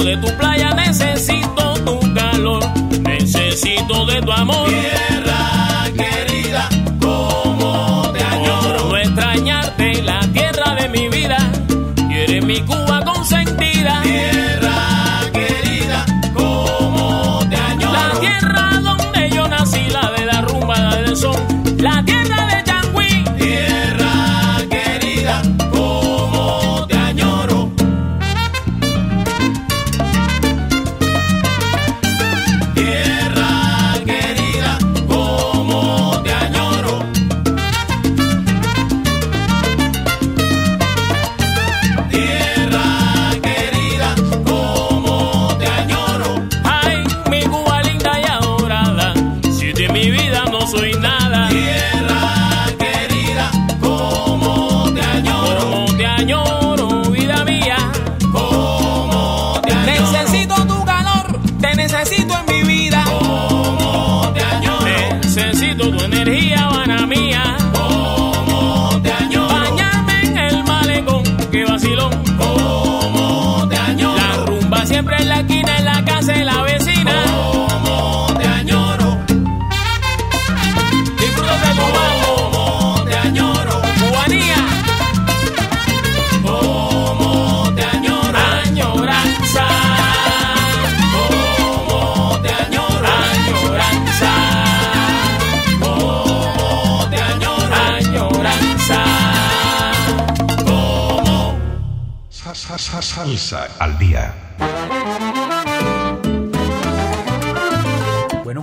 de 0.09 0.17
tu 0.17 0.33
playa, 0.37 0.48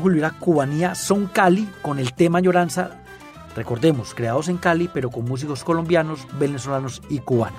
Bueno, 0.06 0.18
Julio, 0.20 0.26
era 0.28 0.38
Cubanía 0.38 0.94
Son 0.94 1.26
Cali 1.26 1.68
con 1.82 1.98
el 1.98 2.12
tema 2.12 2.38
Lloranza. 2.40 2.90
Recordemos, 3.56 4.14
creados 4.14 4.48
en 4.48 4.56
Cali, 4.56 4.88
pero 4.92 5.10
con 5.10 5.24
músicos 5.24 5.64
colombianos, 5.64 6.20
venezolanos 6.38 7.02
y 7.08 7.18
cubanos. 7.18 7.58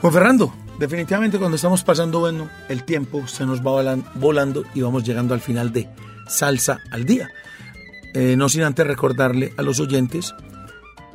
Juan 0.00 0.12
Fernando, 0.14 0.54
definitivamente 0.78 1.38
cuando 1.38 1.56
estamos 1.56 1.82
pasando 1.84 2.20
bueno, 2.20 2.48
el 2.70 2.84
tiempo 2.84 3.26
se 3.28 3.44
nos 3.44 3.60
va 3.60 3.72
volan- 3.72 4.04
volando 4.14 4.64
y 4.74 4.80
vamos 4.80 5.04
llegando 5.04 5.34
al 5.34 5.40
final 5.40 5.72
de 5.74 5.88
Salsa 6.26 6.80
al 6.90 7.04
Día. 7.04 7.28
Eh, 8.14 8.34
no 8.38 8.48
sin 8.48 8.62
antes 8.62 8.86
recordarle 8.86 9.52
a 9.58 9.62
los 9.62 9.78
oyentes 9.78 10.34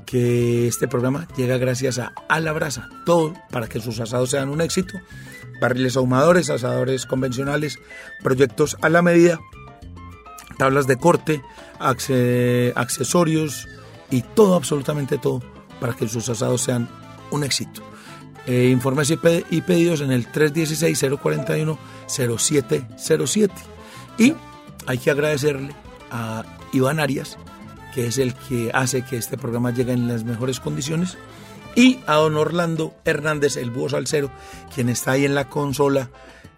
que 0.06 0.68
este 0.68 0.88
programa 0.88 1.28
llega 1.36 1.58
gracias 1.58 1.98
a 1.98 2.14
A 2.30 2.40
la 2.42 2.52
Brasa, 2.52 2.90
todo 3.08 3.34
para 3.50 3.68
que 3.68 3.80
sus 3.80 4.00
asados 4.00 4.30
sean 4.30 4.50
un 4.50 4.62
éxito. 4.62 5.00
Barriles 5.60 5.96
ahumadores, 5.96 6.50
asadores 6.52 7.06
convencionales, 7.08 7.80
proyectos 8.24 8.78
a 8.82 8.90
la 8.90 9.02
medida, 9.04 9.40
tablas 10.62 10.86
de 10.86 10.98
corte, 10.98 11.42
acce- 11.80 12.72
accesorios 12.76 13.68
y 14.12 14.22
todo, 14.22 14.54
absolutamente 14.54 15.18
todo, 15.18 15.42
para 15.80 15.96
que 15.96 16.08
sus 16.08 16.30
asados 16.30 16.62
sean 16.62 16.88
un 17.32 17.44
éxito. 17.44 17.82
Eh, 18.46 18.70
informes 18.72 19.10
y 19.10 19.18
pedidos 19.62 20.02
en 20.02 20.12
el 20.12 20.32
316-041-0707. 22.08 23.50
Y 24.20 24.36
hay 24.86 24.98
que 25.00 25.10
agradecerle 25.12 25.74
a 26.12 26.44
Iván 26.74 27.00
Arias, 27.00 27.38
que 27.96 28.06
es 28.08 28.20
el 28.20 28.36
que 28.36 28.70
hace 28.74 29.04
que 29.04 29.18
este 29.18 29.38
programa 29.38 29.72
llegue 29.72 29.94
en 29.94 30.08
las 30.08 30.24
mejores 30.24 30.60
condiciones, 30.60 31.18
y 31.76 32.00
a 32.06 32.16
don 32.16 32.36
Orlando 32.38 32.94
Hernández, 33.04 33.58
el 33.58 33.72
búho 33.72 33.90
salsero, 33.90 34.30
quien 34.76 34.90
está 34.90 35.12
ahí 35.14 35.26
en 35.26 35.34
la 35.34 35.50
consola, 35.50 36.10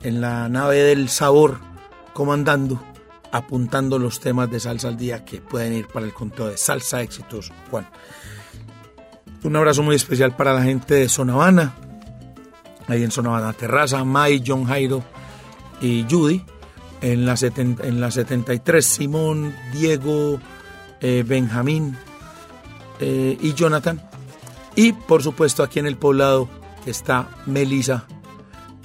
en 0.02 0.20
la 0.20 0.50
nave 0.50 0.78
del 0.84 1.08
sabor, 1.08 1.60
comandando, 2.14 2.84
apuntando 3.34 3.98
los 4.00 4.20
temas 4.22 4.50
de 4.50 4.60
salsa 4.60 4.88
al 4.88 4.96
día 4.96 5.26
que 5.26 5.42
pueden 5.42 5.74
ir 5.74 5.88
para 5.88 6.06
el 6.06 6.14
conteo 6.14 6.48
de 6.48 6.56
Salsa 6.56 7.02
Éxitos, 7.02 7.52
Juan. 7.70 7.88
Un 9.44 9.56
abrazo 9.56 9.82
muy 9.84 9.96
especial 9.96 10.36
para 10.36 10.54
la 10.54 10.62
gente 10.64 10.94
de 10.94 11.10
Zona 11.10 11.34
Habana, 11.34 11.74
ahí 12.88 13.04
en 13.04 13.12
Zona 13.12 13.30
Habana 13.30 13.52
Terraza, 13.54 14.04
May, 14.06 14.44
John 14.46 14.66
Jairo 14.66 15.04
y 15.82 16.06
Judy. 16.10 16.46
En 17.02 17.26
la, 17.26 17.34
seten- 17.34 17.84
en 17.84 18.00
la 18.00 18.12
73, 18.12 18.86
Simón, 18.86 19.54
Diego, 19.74 20.40
eh, 21.02 21.26
Benjamín 21.28 21.98
eh, 23.02 23.38
y 23.42 23.54
Jonathan. 23.54 24.02
Y 24.76 24.94
por 24.94 25.22
supuesto 25.22 25.64
aquí 25.64 25.80
en 25.80 25.88
el 25.88 25.98
poblado 25.98 26.48
está 26.86 27.28
Melisa, 27.46 28.06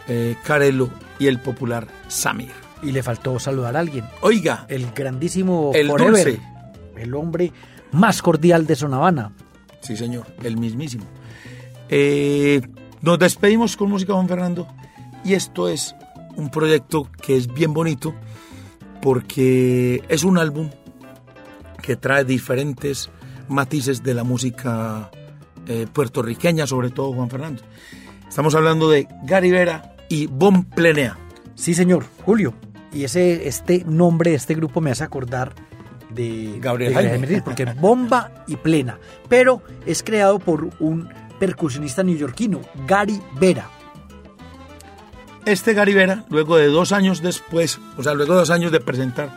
eh, 0.09 0.37
Carelo 0.43 0.91
y 1.21 1.29
el 1.29 1.39
popular 1.39 1.87
Samir. 2.09 2.51
Y 2.83 2.93
le 2.93 3.03
faltó 3.03 3.39
saludar 3.39 3.77
a 3.77 3.81
alguien. 3.81 4.05
Oiga, 4.21 4.65
El 4.69 4.91
grandísimo 4.93 5.73
El 5.75 5.89
Forever, 5.89 6.25
dulce. 6.25 6.41
el 6.97 7.15
hombre 7.15 7.53
más 7.93 8.23
cordial 8.23 8.67
de 8.67 8.77
Sonavana. 8.77 9.33
Sí, 9.81 9.97
señor, 9.97 10.27
el 10.43 10.57
mismísimo. 10.57 11.05
Eh, 11.89 12.61
nos 13.01 13.19
despedimos 13.19 13.77
con 13.77 13.91
música, 13.91 14.13
Juan 14.13 14.29
Fernando, 14.29 14.69
y 15.25 15.35
esto 15.35 15.69
es 15.69 15.95
un 16.37 16.51
proyecto 16.51 17.09
que 17.23 17.37
es 17.37 17.53
bien 17.53 17.73
bonito 17.73 18.15
porque 19.01 20.03
es 20.09 20.25
un 20.25 20.39
álbum 20.39 20.71
que 21.83 21.97
trae 21.97 22.25
diferentes 22.25 23.11
matices 23.49 24.03
de 24.03 24.15
la 24.15 24.25
música 24.25 25.11
eh, 25.67 25.87
puertorriqueña, 25.93 26.67
sobre 26.67 26.91
todo 26.91 27.13
Juan 27.13 27.31
Fernando. 27.31 27.63
Estamos 28.29 28.55
hablando 28.55 28.91
de 28.91 29.09
Gary 29.25 29.51
Vera 29.51 29.95
y 30.09 30.27
Bon 30.27 30.65
Plenea. 30.65 31.17
Sí, 31.55 31.75
señor, 31.75 32.05
Julio. 32.25 32.55
Y 32.93 33.05
ese, 33.05 33.47
este 33.49 33.85
nombre 33.85 34.31
de 34.31 34.37
este 34.37 34.55
grupo 34.55 34.81
me 34.81 34.91
hace 34.91 35.05
acordar 35.05 35.55
de 36.11 36.59
Gabriel 36.61 36.95
de 36.95 37.09
Jaime. 37.09 37.43
Porque 37.43 37.65
bomba 37.81 38.45
y 38.47 38.57
plena. 38.57 38.99
Pero 39.29 39.63
es 39.87 40.03
creado 40.03 40.39
por 40.39 40.71
un 40.81 41.09
percusionista 41.39 42.03
neoyorquino, 42.03 42.61
Gary 42.87 43.21
Vera. 43.39 43.71
este 45.45 45.73
Garibera, 45.73 46.25
luego 46.31 46.57
de 46.57 46.67
dos 46.67 46.93
años 46.93 47.23
después, 47.23 47.79
o 47.97 48.03
sea, 48.03 48.15
luego 48.15 48.33
de 48.35 48.41
dos 48.41 48.51
años 48.51 48.73
de 48.73 48.81
presentar 48.81 49.31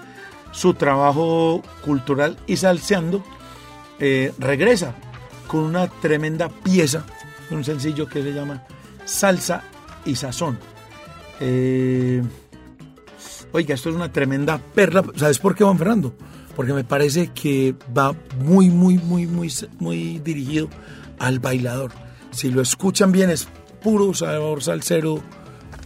su 0.52 0.74
trabajo 0.74 1.62
cultural 1.86 2.38
y 2.48 2.58
salseando, 2.58 3.24
eh, 4.00 4.34
regresa 4.40 4.96
con 5.48 5.62
una 5.62 5.88
tremenda 5.88 6.50
pieza, 6.50 7.06
un 7.50 7.64
sencillo 7.64 8.08
que 8.08 8.24
se 8.24 8.34
llama 8.34 8.64
Salsa 9.06 9.64
y 10.06 10.16
Sazón. 10.16 10.58
Eh, 11.40 12.24
oiga, 13.52 13.76
esto 13.76 13.90
es 13.90 13.96
una 13.96 14.12
tremenda 14.12 14.60
perla. 14.74 15.04
¿Sabes 15.16 15.40
por 15.40 15.56
qué, 15.56 15.64
Juan 15.64 15.78
Fernando? 15.78 16.14
Porque 16.56 16.74
me 16.74 16.84
parece 16.84 17.30
que 17.30 17.76
va 17.96 18.16
muy, 18.40 18.70
muy, 18.70 18.98
muy, 18.98 19.26
muy, 19.26 19.52
muy 19.80 20.20
dirigido 20.20 20.70
al 21.20 21.40
bailador. 21.40 21.92
Si 22.32 22.50
lo 22.50 22.62
escuchan 22.62 23.12
bien, 23.12 23.30
es 23.30 23.48
puro 23.82 24.14
sabor 24.14 24.62
salsero 24.62 25.22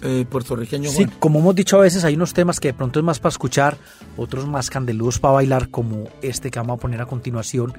eh, 0.01 0.26
puertorriqueño. 0.30 0.89
Sí, 0.89 1.05
como 1.20 1.39
hemos 1.39 1.55
dicho 1.55 1.78
a 1.78 1.82
veces, 1.82 2.03
hay 2.03 2.16
unos 2.16 2.34
temas 2.34 2.59
que 2.59 2.70
de 2.70 2.74
pronto 2.74 2.99
es 2.99 3.05
más 3.05 3.20
para 3.20 3.32
escuchar, 3.32 3.78
otros 4.18 4.47
más 4.47 4.70
candeludos 4.70 5.20
para 5.20 5.36
bailar, 5.36 5.70
como 5.70 6.09
este 6.22 6.51
que 6.51 6.59
vamos 6.59 6.78
a 6.78 6.82
poner 6.82 7.01
a 7.01 7.05
continuación. 7.05 7.74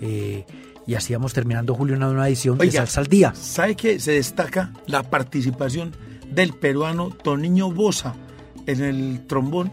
eh, 0.00 0.44
y 0.86 0.94
así 0.94 1.12
vamos 1.12 1.32
terminando, 1.32 1.74
Julio, 1.74 1.96
una 1.96 2.06
nueva 2.06 2.28
edición 2.28 2.58
de 2.58 2.70
Salsa 2.70 3.00
al 3.00 3.06
Día. 3.06 3.32
¿Sabe 3.34 3.76
que 3.76 4.00
se 4.00 4.12
destaca 4.12 4.72
la 4.86 5.02
participación 5.04 5.92
del 6.28 6.54
peruano 6.54 7.10
Toniño 7.10 7.70
Bosa 7.70 8.14
en 8.66 8.82
el 8.82 9.26
trombón? 9.26 9.70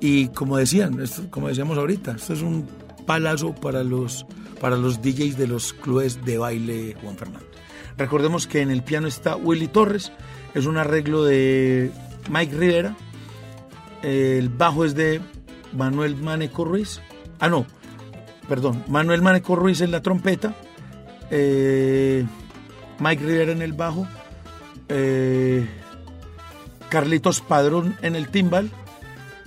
Y 0.00 0.28
como 0.28 0.56
decían, 0.56 1.00
esto- 1.00 1.30
como 1.30 1.48
decíamos 1.48 1.78
ahorita, 1.78 2.12
esto 2.12 2.32
es 2.32 2.42
un 2.42 2.66
palazo 3.06 3.54
para 3.54 3.82
los, 3.84 4.26
para 4.60 4.76
los 4.76 5.00
DJs 5.02 5.36
de 5.36 5.46
los 5.46 5.72
clubes 5.72 6.24
de 6.24 6.38
baile 6.38 6.96
Juan 7.02 7.16
Fernando. 7.16 7.46
Recordemos 7.98 8.46
que 8.46 8.60
en 8.62 8.70
el 8.70 8.82
piano 8.82 9.06
está 9.06 9.36
Willy 9.36 9.68
Torres, 9.68 10.12
es 10.54 10.66
un 10.66 10.76
arreglo 10.78 11.24
de 11.24 11.90
Mike 12.30 12.56
Rivera, 12.56 12.96
el 14.02 14.48
bajo 14.48 14.84
es 14.84 14.94
de 14.94 15.20
Manuel 15.76 16.16
Maneco 16.16 16.64
Ruiz, 16.64 17.00
ah 17.38 17.48
no, 17.48 17.66
perdón, 18.48 18.82
Manuel 18.88 19.22
Maneco 19.22 19.54
Ruiz 19.56 19.80
en 19.82 19.90
la 19.92 20.00
trompeta, 20.02 20.54
eh, 21.30 22.24
Mike 22.98 23.24
Rivera 23.24 23.52
en 23.52 23.62
el 23.62 23.72
bajo, 23.72 24.06
eh, 24.88 25.66
Carlitos 26.92 27.40
Padrón 27.40 27.96
en 28.02 28.16
el 28.16 28.28
timbal, 28.28 28.70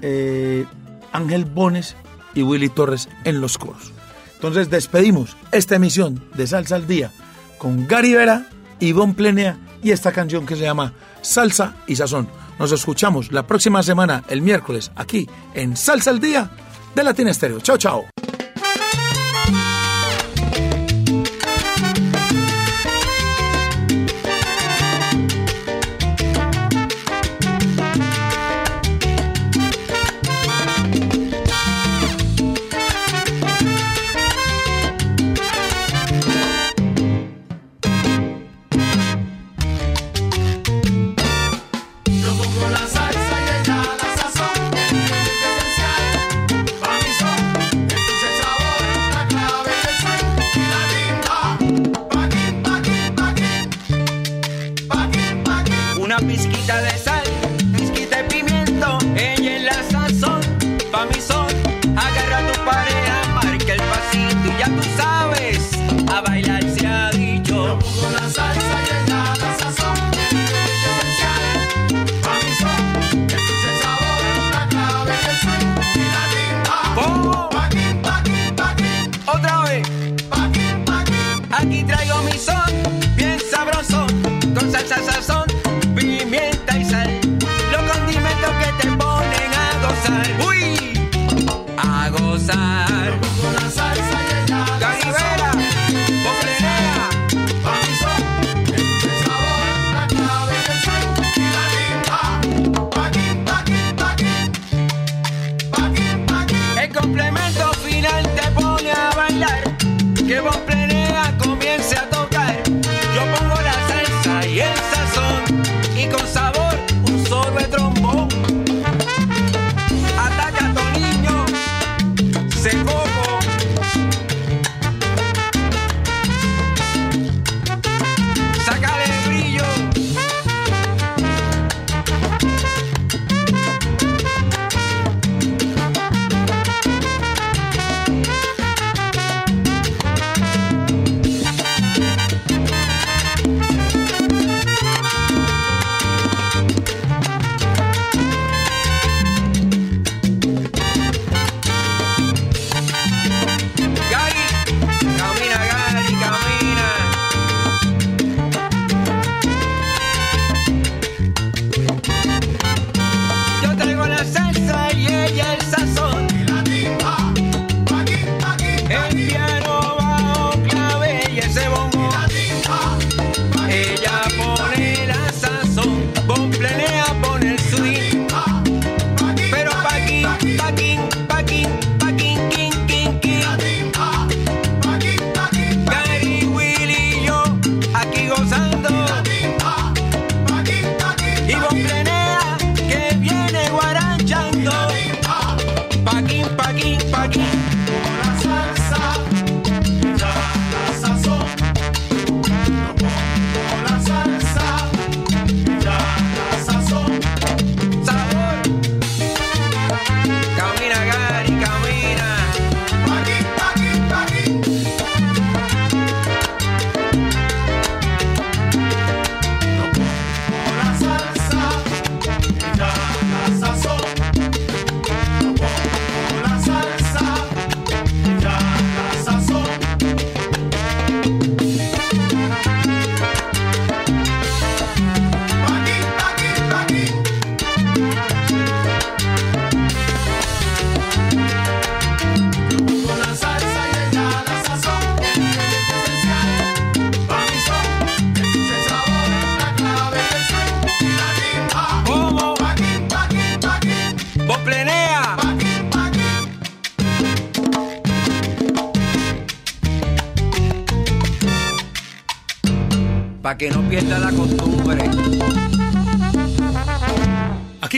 eh, 0.02 0.66
Ángel 1.12 1.46
Bones 1.46 1.96
y 2.34 2.41
Willy 2.41 2.70
Torres 2.70 3.08
en 3.24 3.39
los 3.39 3.60
coros. 3.60 3.91
Entonces 4.34 4.72
despedimos 4.72 5.38
esta 5.52 5.76
emisión 5.76 6.28
de 6.34 6.48
Salsa 6.48 6.76
al 6.76 6.88
Día 6.88 7.12
con 7.60 7.88
Gary 7.88 8.16
Vera, 8.16 8.48
Ivonne 8.80 9.14
Plenea 9.14 9.60
y 9.84 9.91
esta 9.91 10.12
canción 10.12 10.48
que 10.48 10.56
se 10.56 10.64
llama 10.64 10.93
Salsa 11.22 11.76
y 11.86 11.96
Sazón. 11.98 12.28
Nos 12.58 12.72
escuchamos 12.72 13.32
la 13.32 13.46
próxima 13.46 13.84
semana, 13.84 14.24
el 14.28 14.41
miércoles, 14.41 14.91
aquí 14.96 15.30
en 15.54 15.78
Salsa 15.78 16.10
al 16.10 16.20
Día 16.20 16.50
de 16.96 17.04
Latina 17.04 17.30
Estéreo. 17.30 17.60
Chao, 17.60 17.78
chao. 17.78 18.14